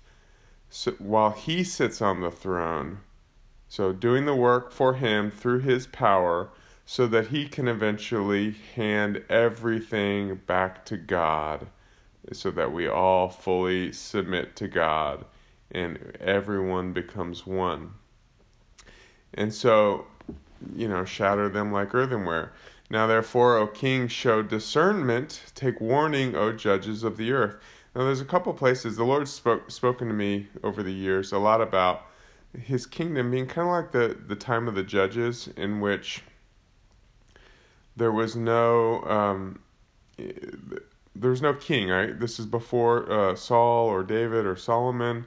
so, 0.69 0.91
while 0.99 1.31
he 1.31 1.63
sits 1.63 2.01
on 2.01 2.21
the 2.21 2.31
throne. 2.31 2.99
So, 3.67 3.91
doing 3.91 4.25
the 4.25 4.35
work 4.35 4.71
for 4.71 4.93
him 4.93 5.31
through 5.31 5.59
his 5.59 5.87
power 5.87 6.49
so 6.85 7.07
that 7.07 7.27
he 7.27 7.47
can 7.47 7.67
eventually 7.67 8.51
hand 8.75 9.23
everything 9.29 10.35
back 10.45 10.85
to 10.85 10.97
God 10.97 11.67
so 12.31 12.51
that 12.51 12.71
we 12.71 12.87
all 12.87 13.29
fully 13.29 13.91
submit 13.91 14.55
to 14.57 14.67
God 14.67 15.25
and 15.71 16.15
everyone 16.19 16.93
becomes 16.93 17.45
one. 17.45 17.93
And 19.33 19.53
so 19.53 20.05
you 20.75 20.87
know, 20.87 21.05
shatter 21.05 21.49
them 21.49 21.71
like 21.71 21.93
earthenware. 21.93 22.51
Now, 22.89 23.07
therefore, 23.07 23.57
O 23.57 23.67
king, 23.67 24.07
show 24.07 24.43
discernment, 24.43 25.51
take 25.55 25.81
warning, 25.81 26.35
O 26.35 26.51
judges 26.51 27.03
of 27.03 27.17
the 27.17 27.31
earth. 27.31 27.55
Now, 27.95 28.03
there's 28.05 28.21
a 28.21 28.25
couple 28.25 28.53
places 28.53 28.97
the 28.97 29.03
Lord 29.03 29.27
spoke 29.27 29.71
spoken 29.71 30.07
to 30.07 30.13
me 30.13 30.47
over 30.63 30.83
the 30.83 30.91
years 30.91 31.31
a 31.31 31.39
lot 31.39 31.61
about 31.61 32.05
His 32.59 32.85
kingdom 32.85 33.31
being 33.31 33.47
kind 33.47 33.67
of 33.67 33.73
like 33.73 33.91
the 33.91 34.17
the 34.27 34.35
time 34.35 34.67
of 34.67 34.75
the 34.75 34.83
judges, 34.83 35.49
in 35.55 35.79
which 35.79 36.23
there 37.95 38.11
was 38.11 38.35
no 38.35 39.03
um, 39.03 39.59
there 40.17 41.29
was 41.29 41.41
no 41.41 41.53
king. 41.53 41.89
Right, 41.89 42.19
this 42.19 42.39
is 42.39 42.45
before 42.45 43.11
uh, 43.11 43.35
Saul 43.35 43.87
or 43.87 44.03
David 44.03 44.45
or 44.45 44.55
Solomon. 44.55 45.25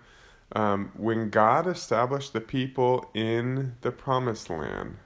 Um, 0.53 0.92
when 0.96 1.31
God 1.31 1.66
established 1.66 2.33
the 2.33 2.40
people 2.40 3.11
in 3.14 3.75
the 3.81 3.90
promised 3.90 4.49
land, 4.49 4.99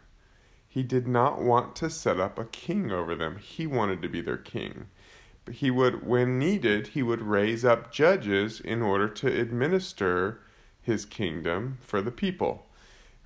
he 0.72 0.84
did 0.84 1.08
not 1.08 1.42
want 1.42 1.74
to 1.74 1.90
set 1.90 2.20
up 2.20 2.38
a 2.38 2.44
king 2.44 2.92
over 2.92 3.16
them. 3.16 3.38
He 3.38 3.66
wanted 3.66 4.00
to 4.02 4.08
be 4.08 4.20
their 4.20 4.36
king. 4.36 4.86
But 5.44 5.56
he 5.56 5.68
would, 5.68 6.06
when 6.06 6.38
needed, 6.38 6.86
he 6.88 7.02
would 7.02 7.22
raise 7.22 7.64
up 7.64 7.90
judges 7.90 8.60
in 8.60 8.80
order 8.80 9.08
to 9.08 9.26
administer 9.26 10.38
his 10.80 11.04
kingdom 11.04 11.78
for 11.80 12.00
the 12.00 12.12
people. 12.12 12.66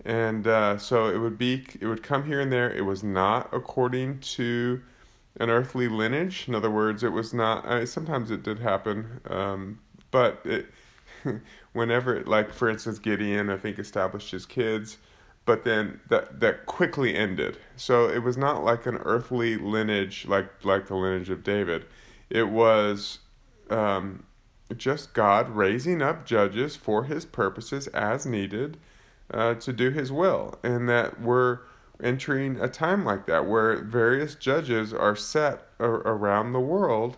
And 0.06 0.46
uh, 0.46 0.78
so 0.78 1.08
it 1.08 1.18
would 1.18 1.36
be, 1.36 1.66
it 1.78 1.86
would 1.86 2.02
come 2.02 2.24
here 2.24 2.40
and 2.40 2.50
there. 2.50 2.72
It 2.72 2.86
was 2.86 3.04
not 3.04 3.50
according 3.52 4.20
to 4.20 4.80
an 5.38 5.50
earthly 5.50 5.86
lineage. 5.86 6.46
In 6.48 6.54
other 6.54 6.70
words, 6.70 7.02
it 7.04 7.12
was 7.12 7.34
not. 7.34 7.68
Mean, 7.68 7.86
sometimes 7.86 8.30
it 8.30 8.42
did 8.42 8.58
happen, 8.60 9.20
um, 9.28 9.80
but 10.10 10.40
it, 10.46 10.68
whenever, 11.74 12.22
like 12.24 12.54
for 12.54 12.70
instance, 12.70 12.98
Gideon, 12.98 13.50
I 13.50 13.58
think 13.58 13.78
established 13.78 14.30
his 14.30 14.46
kids 14.46 14.96
but 15.46 15.64
then 15.64 16.00
that 16.08 16.40
that 16.40 16.66
quickly 16.66 17.14
ended. 17.14 17.58
So 17.76 18.08
it 18.08 18.22
was 18.22 18.36
not 18.36 18.64
like 18.64 18.86
an 18.86 18.96
earthly 18.98 19.56
lineage 19.56 20.26
like 20.26 20.64
like 20.64 20.86
the 20.86 20.96
lineage 20.96 21.30
of 21.30 21.42
David. 21.42 21.86
It 22.30 22.48
was 22.48 23.20
um, 23.70 24.24
just 24.76 25.12
God 25.14 25.50
raising 25.50 26.02
up 26.02 26.24
judges 26.24 26.76
for 26.76 27.04
His 27.04 27.24
purposes 27.24 27.86
as 27.88 28.26
needed 28.26 28.78
uh, 29.32 29.54
to 29.54 29.72
do 29.72 29.90
His 29.90 30.10
will, 30.10 30.58
and 30.62 30.88
that 30.88 31.20
we're 31.20 31.60
entering 32.02 32.60
a 32.60 32.68
time 32.68 33.04
like 33.04 33.26
that 33.26 33.46
where 33.46 33.82
various 33.82 34.34
judges 34.34 34.92
are 34.92 35.14
set 35.14 35.68
ar- 35.78 36.02
around 36.06 36.52
the 36.52 36.60
world, 36.60 37.16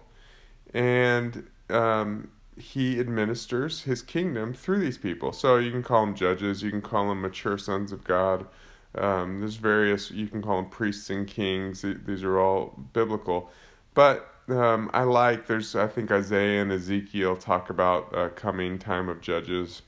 and 0.75 1.49
um, 1.71 2.31
he 2.57 2.99
administers 2.99 3.83
his 3.83 4.03
kingdom 4.03 4.55
through 4.55 4.81
these 4.81 4.99
people. 4.99 5.33
So 5.33 5.57
you 5.57 5.71
can 5.71 5.83
call 5.83 6.07
them 6.07 6.14
judges, 6.14 6.62
you 6.62 6.71
can 6.71 6.83
call 6.83 7.09
them 7.09 7.21
mature 7.21 7.59
sons 7.59 7.92
of 7.92 8.05
God. 8.05 8.47
Um, 8.95 9.40
there's 9.40 9.57
various, 9.57 10.11
you 10.11 10.27
can 10.27 10.40
call 10.40 10.62
them 10.62 10.71
priests 10.71 11.11
and 11.11 11.27
kings. 11.27 11.83
These 11.83 12.23
are 12.23 12.38
all 12.38 12.81
biblical. 12.92 13.51
But 13.95 14.33
um, 14.49 14.90
I 14.95 15.03
like, 15.03 15.47
there's, 15.47 15.77
I 15.77 15.87
think 15.87 16.11
Isaiah 16.11 16.62
and 16.62 16.73
Ezekiel 16.73 17.37
talk 17.37 17.69
about 17.69 18.16
a 18.16 18.31
coming 18.31 18.79
time 18.79 19.09
of 19.09 19.21
judges. 19.21 19.83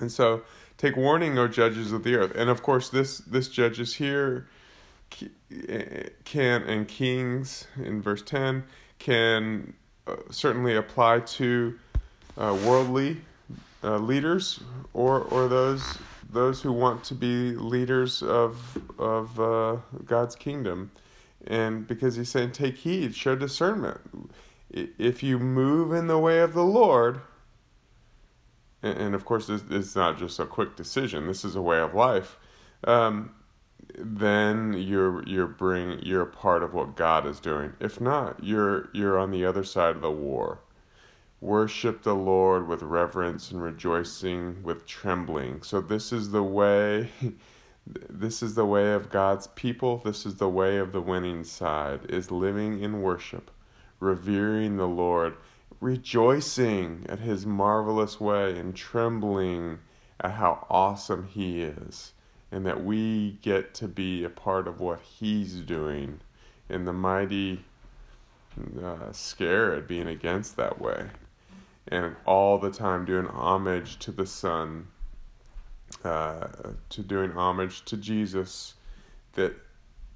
And 0.00 0.10
so 0.10 0.42
take 0.78 0.96
warning, 0.96 1.38
O 1.38 1.46
judges 1.46 1.92
of 1.92 2.02
the 2.02 2.16
earth. 2.16 2.32
And 2.34 2.50
of 2.50 2.62
course, 2.62 2.88
this, 2.88 3.18
this 3.18 3.48
judges 3.48 3.94
here 3.94 4.48
can, 5.10 6.62
and 6.62 6.88
kings 6.88 7.66
in 7.76 8.02
verse 8.02 8.22
10, 8.22 8.64
can 8.98 9.74
uh, 9.74 9.87
certainly 10.30 10.76
apply 10.76 11.20
to 11.20 11.78
uh, 12.36 12.56
worldly 12.64 13.18
uh, 13.82 13.96
leaders 13.98 14.60
or 14.92 15.20
or 15.20 15.48
those 15.48 15.98
those 16.30 16.60
who 16.62 16.72
want 16.72 17.04
to 17.04 17.14
be 17.14 17.52
leaders 17.52 18.22
of 18.22 18.78
of 18.98 19.40
uh, 19.40 19.76
God's 20.04 20.36
kingdom, 20.36 20.90
and 21.46 21.86
because 21.86 22.16
He's 22.16 22.28
saying, 22.28 22.52
take 22.52 22.76
heed, 22.76 23.14
show 23.14 23.34
discernment. 23.34 24.00
If 24.70 25.22
you 25.22 25.38
move 25.38 25.92
in 25.92 26.08
the 26.08 26.18
way 26.18 26.40
of 26.40 26.52
the 26.52 26.64
Lord, 26.64 27.22
and 28.82 29.14
of 29.14 29.24
course, 29.24 29.46
this, 29.46 29.62
it's 29.70 29.96
not 29.96 30.18
just 30.18 30.38
a 30.38 30.44
quick 30.44 30.76
decision. 30.76 31.26
This 31.26 31.44
is 31.44 31.56
a 31.56 31.62
way 31.62 31.80
of 31.80 31.94
life. 31.94 32.36
Um, 32.84 33.34
then 33.96 34.72
you're 34.74 35.26
you're 35.26 35.46
bring 35.46 36.00
you're 36.02 36.22
a 36.22 36.26
part 36.26 36.62
of 36.62 36.74
what 36.74 36.96
God 36.96 37.26
is 37.26 37.40
doing. 37.40 37.74
If 37.80 38.00
not, 38.00 38.42
you're 38.42 38.88
you're 38.92 39.18
on 39.18 39.30
the 39.30 39.44
other 39.44 39.64
side 39.64 39.96
of 39.96 40.02
the 40.02 40.10
war. 40.10 40.60
Worship 41.40 42.02
the 42.02 42.14
Lord 42.14 42.66
with 42.66 42.82
reverence 42.82 43.50
and 43.50 43.62
rejoicing 43.62 44.62
with 44.62 44.86
trembling. 44.86 45.62
So 45.62 45.80
this 45.80 46.12
is 46.12 46.30
the 46.30 46.42
way 46.42 47.10
this 47.86 48.42
is 48.42 48.54
the 48.54 48.66
way 48.66 48.92
of 48.92 49.10
God's 49.10 49.46
people. 49.48 49.98
This 49.98 50.26
is 50.26 50.36
the 50.36 50.48
way 50.48 50.78
of 50.78 50.92
the 50.92 51.00
winning 51.00 51.44
side 51.44 52.10
is 52.10 52.30
living 52.30 52.80
in 52.80 53.02
worship, 53.02 53.50
revering 54.00 54.76
the 54.76 54.88
Lord, 54.88 55.36
rejoicing 55.80 57.06
at 57.08 57.20
his 57.20 57.46
marvelous 57.46 58.20
way 58.20 58.58
and 58.58 58.74
trembling 58.74 59.78
at 60.20 60.32
how 60.32 60.66
awesome 60.68 61.28
he 61.28 61.62
is 61.62 62.12
and 62.50 62.64
that 62.66 62.84
we 62.84 63.38
get 63.42 63.74
to 63.74 63.88
be 63.88 64.24
a 64.24 64.30
part 64.30 64.66
of 64.66 64.80
what 64.80 65.00
he's 65.00 65.56
doing 65.56 66.20
in 66.68 66.84
the 66.84 66.92
mighty 66.92 67.64
uh, 68.82 69.12
scare 69.12 69.74
at 69.74 69.86
being 69.86 70.06
against 70.06 70.56
that 70.56 70.80
way 70.80 71.08
and 71.90 72.14
all 72.26 72.58
the 72.58 72.70
time 72.70 73.04
doing 73.04 73.26
homage 73.26 73.98
to 73.98 74.12
the 74.12 74.26
Son, 74.26 74.86
uh, 76.04 76.48
to 76.90 77.02
doing 77.02 77.32
homage 77.32 77.84
to 77.86 77.96
Jesus, 77.96 78.74
that 79.34 79.54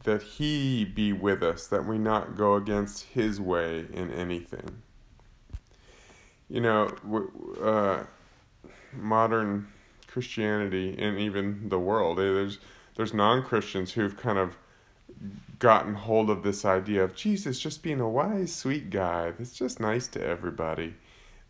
that 0.05 0.23
He 0.23 0.85
be 0.85 1.13
with 1.13 1.43
us, 1.43 1.69
that 1.69 1.87
we 1.87 1.97
not 1.97 2.37
go 2.37 2.55
against 2.55 3.05
His 3.05 3.41
way 3.41 3.87
in 3.93 4.11
anything. 4.13 4.83
You 6.49 6.61
know, 6.61 7.31
uh, 7.63 8.05
modern 8.93 9.69
Christianity 10.13 10.95
and 10.99 11.19
even 11.19 11.69
the 11.69 11.79
world, 11.79 12.19
there's 12.19 12.59
there's 12.97 13.15
non 13.15 13.43
Christians 13.43 13.93
who've 13.93 14.17
kind 14.17 14.39
of 14.39 14.57
gotten 15.59 15.95
hold 15.95 16.29
of 16.29 16.43
this 16.43 16.65
idea 16.65 17.03
of 17.03 17.15
Jesus 17.15 17.59
just 17.59 17.83
being 17.83 18.01
a 18.01 18.09
wise, 18.09 18.55
sweet 18.55 18.91
guy 18.91 19.31
that's 19.31 19.57
just 19.57 19.81
nice 19.81 20.09
to 20.09 20.25
everybody. 20.25 20.95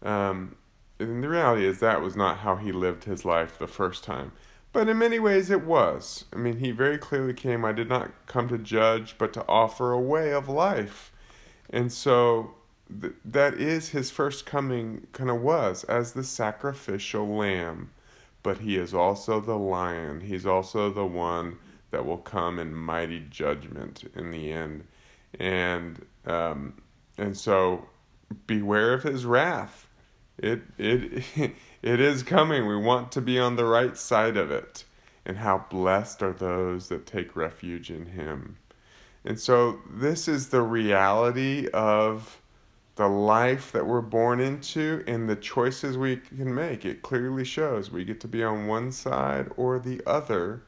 Um, 0.03 0.57
and 0.99 1.23
the 1.23 1.29
reality 1.29 1.65
is 1.65 1.81
that 1.81 2.01
was 2.01 2.15
not 2.15 2.39
how 2.39 2.57
he 2.57 2.73
lived 2.73 3.05
his 3.05 3.25
life 3.25 3.59
the 3.59 3.67
first 3.67 4.05
time. 4.05 4.33
But 4.73 4.89
in 4.89 4.99
many 4.99 5.19
ways 5.19 5.51
it 5.51 5.65
was. 5.65 6.25
I 6.33 6.37
mean, 6.37 6.59
he 6.59 6.71
very 6.71 6.99
clearly 6.99 7.35
came, 7.35 7.65
I 7.65 7.73
did 7.73 7.89
not 7.89 8.11
come 8.27 8.49
to 8.49 8.59
judge, 8.59 9.17
but 9.19 9.33
to 9.35 9.45
offer 9.49 9.93
a 9.93 10.01
way 10.01 10.33
of 10.33 10.49
life. 10.49 11.13
And 11.69 11.93
so 11.93 12.55
th- 13.01 13.15
that 13.25 13.55
is 13.55 13.91
his 13.91 14.11
first 14.11 14.47
coming, 14.47 15.07
kind 15.13 15.31
of 15.31 15.43
was, 15.43 15.85
as 15.85 16.13
the 16.13 16.25
sacrificial 16.25 17.27
lamb. 17.27 17.91
But 18.43 18.59
he 18.59 18.77
is 18.77 18.93
also 18.95 19.41
the 19.41 19.57
lion. 19.57 20.21
He's 20.21 20.47
also 20.47 20.91
the 20.91 21.07
one 21.07 21.59
that 21.91 22.05
will 22.05 22.19
come 22.19 22.59
in 22.59 22.75
mighty 22.75 23.21
judgment 23.31 24.05
in 24.17 24.31
the 24.31 24.53
end. 24.53 24.87
And, 25.39 26.05
um, 26.27 26.75
and 27.19 27.37
so 27.37 27.87
beware 28.47 28.95
of 28.95 29.03
his 29.03 29.25
wrath 29.25 29.87
it 30.39 30.63
it 30.79 31.25
it 31.83 32.01
is 32.01 32.23
coming. 32.23 32.67
We 32.67 32.77
want 32.77 33.13
to 33.13 33.21
be 33.21 33.39
on 33.39 33.57
the 33.57 33.65
right 33.65 33.97
side 33.97 34.37
of 34.37 34.51
it. 34.51 34.85
And 35.25 35.37
how 35.37 35.67
blessed 35.71 36.21
are 36.23 36.33
those 36.33 36.89
that 36.89 37.07
take 37.07 37.37
refuge 37.37 37.91
in 37.91 38.07
him. 38.07 38.57
And 39.25 39.39
so 39.39 39.79
this 39.89 40.27
is 40.27 40.49
the 40.49 40.63
reality 40.63 41.69
of 41.73 42.42
the 42.97 43.09
life 43.09 43.73
that 43.73 43.87
we're 43.87 44.01
born 44.01 44.41
into 44.41 45.03
and 45.07 45.29
the 45.29 45.37
choices 45.37 45.97
we 45.97 46.17
can 46.17 46.55
make. 46.55 46.85
It 46.85 47.03
clearly 47.03 47.45
shows 47.45 47.91
we 47.91 48.05
get 48.05 48.21
to 48.21 48.29
be 48.29 48.45
on 48.45 48.67
one 48.67 48.93
side 48.93 49.51
or 49.57 49.79
the 49.79 50.03
other 50.07 50.63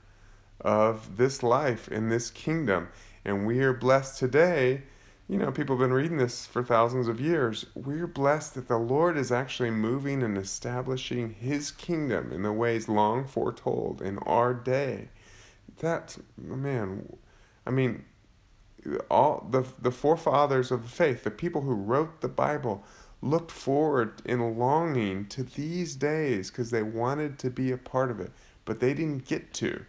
of 0.60 1.16
this 1.16 1.42
life 1.42 1.88
in 1.88 2.08
this 2.08 2.30
kingdom. 2.30 2.88
And 3.24 3.46
we 3.46 3.60
are 3.60 3.72
blessed 3.72 4.18
today 4.18 4.82
you 5.26 5.38
know, 5.38 5.50
people 5.50 5.76
have 5.76 5.88
been 5.88 5.94
reading 5.94 6.18
this 6.18 6.46
for 6.46 6.62
thousands 6.62 7.08
of 7.08 7.18
years. 7.18 7.64
We're 7.74 8.06
blessed 8.06 8.54
that 8.54 8.68
the 8.68 8.76
Lord 8.76 9.16
is 9.16 9.32
actually 9.32 9.70
moving 9.70 10.22
and 10.22 10.36
establishing 10.36 11.30
His 11.30 11.70
kingdom 11.70 12.30
in 12.30 12.42
the 12.42 12.52
ways 12.52 12.90
long 12.90 13.24
foretold 13.24 14.02
in 14.02 14.18
our 14.18 14.52
day. 14.52 15.08
That, 15.78 16.18
man, 16.36 17.08
I 17.66 17.70
mean, 17.70 18.04
all 19.10 19.46
the, 19.50 19.64
the 19.80 19.90
forefathers 19.90 20.70
of 20.70 20.82
the 20.82 20.88
faith, 20.88 21.24
the 21.24 21.30
people 21.30 21.62
who 21.62 21.74
wrote 21.74 22.20
the 22.20 22.28
Bible, 22.28 22.84
looked 23.22 23.50
forward 23.50 24.20
in 24.24 24.58
longing 24.58 25.26
to 25.26 25.42
these 25.42 25.96
days 25.96 26.50
because 26.50 26.70
they 26.70 26.82
wanted 26.82 27.38
to 27.38 27.50
be 27.50 27.72
a 27.72 27.78
part 27.78 28.10
of 28.10 28.20
it, 28.20 28.30
but 28.64 28.80
they 28.80 28.92
didn't 28.92 29.26
get 29.26 29.52
to. 29.54 29.84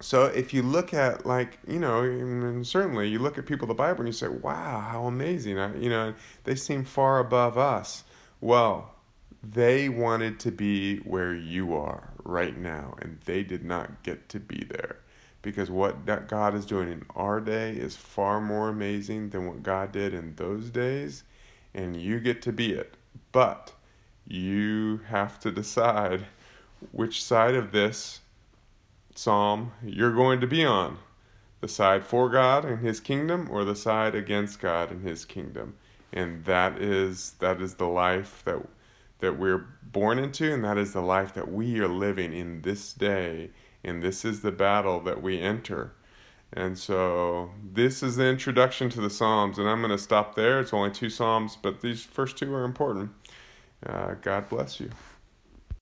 So 0.00 0.26
if 0.26 0.54
you 0.54 0.62
look 0.62 0.94
at 0.94 1.26
like 1.26 1.58
you 1.66 1.78
know 1.78 2.02
and 2.02 2.66
certainly 2.66 3.08
you 3.08 3.18
look 3.18 3.36
at 3.36 3.46
people 3.46 3.66
the 3.66 3.74
bible 3.74 4.00
and 4.00 4.08
you 4.08 4.12
say 4.12 4.28
wow 4.28 4.80
how 4.80 5.04
amazing. 5.06 5.58
I, 5.58 5.76
you 5.76 5.90
know 5.90 6.14
they 6.44 6.54
seem 6.54 6.84
far 6.84 7.18
above 7.18 7.58
us. 7.58 8.04
Well 8.40 8.94
they 9.42 9.88
wanted 9.88 10.40
to 10.40 10.50
be 10.50 10.98
where 10.98 11.34
you 11.34 11.74
are 11.74 12.12
right 12.24 12.56
now 12.56 12.94
and 13.00 13.18
they 13.24 13.42
did 13.42 13.64
not 13.64 14.02
get 14.02 14.28
to 14.30 14.40
be 14.40 14.64
there 14.68 14.98
because 15.42 15.70
what 15.70 16.06
that 16.06 16.28
god 16.28 16.54
is 16.54 16.66
doing 16.66 16.90
in 16.90 17.04
our 17.14 17.40
day 17.40 17.72
is 17.72 17.96
far 17.96 18.40
more 18.40 18.68
amazing 18.68 19.30
than 19.30 19.46
what 19.46 19.62
god 19.62 19.92
did 19.92 20.12
in 20.14 20.34
those 20.36 20.70
days 20.70 21.24
and 21.74 21.96
you 21.96 22.20
get 22.20 22.42
to 22.42 22.52
be 22.52 22.72
it. 22.72 22.94
But 23.32 23.72
you 24.26 25.00
have 25.08 25.38
to 25.40 25.50
decide 25.50 26.26
which 26.92 27.22
side 27.22 27.54
of 27.54 27.72
this 27.72 28.20
psalm 29.14 29.72
you're 29.82 30.14
going 30.14 30.40
to 30.40 30.46
be 30.46 30.64
on. 30.64 30.98
The 31.60 31.68
side 31.68 32.04
for 32.04 32.28
God 32.28 32.64
and 32.64 32.78
his 32.78 33.00
kingdom 33.00 33.48
or 33.50 33.64
the 33.64 33.74
side 33.74 34.14
against 34.14 34.60
God 34.60 34.92
and 34.92 35.02
his 35.02 35.24
kingdom? 35.24 35.74
And 36.12 36.44
that 36.44 36.80
is 36.80 37.32
that 37.40 37.60
is 37.60 37.74
the 37.74 37.88
life 37.88 38.42
that 38.44 38.64
that 39.18 39.38
we're 39.38 39.66
born 39.82 40.18
into 40.18 40.52
and 40.54 40.64
that 40.64 40.78
is 40.78 40.92
the 40.92 41.00
life 41.00 41.34
that 41.34 41.50
we 41.50 41.80
are 41.80 41.88
living 41.88 42.32
in 42.32 42.62
this 42.62 42.92
day 42.92 43.50
and 43.88 44.02
this 44.02 44.24
is 44.24 44.42
the 44.42 44.52
battle 44.52 45.00
that 45.00 45.22
we 45.22 45.40
enter. 45.40 45.92
And 46.52 46.78
so 46.78 47.50
this 47.72 48.02
is 48.02 48.16
the 48.16 48.26
introduction 48.26 48.88
to 48.90 49.00
the 49.00 49.10
psalms 49.10 49.58
and 49.58 49.68
i'm 49.68 49.80
going 49.80 49.90
to 49.90 49.98
stop 49.98 50.34
there. 50.34 50.60
It's 50.60 50.72
only 50.72 50.90
two 50.90 51.10
psalms 51.10 51.56
but 51.60 51.80
these 51.80 52.04
first 52.04 52.38
two 52.38 52.54
are 52.54 52.64
important. 52.64 53.10
Uh, 53.84 54.14
god 54.22 54.48
bless 54.48 54.80
you 54.80 54.90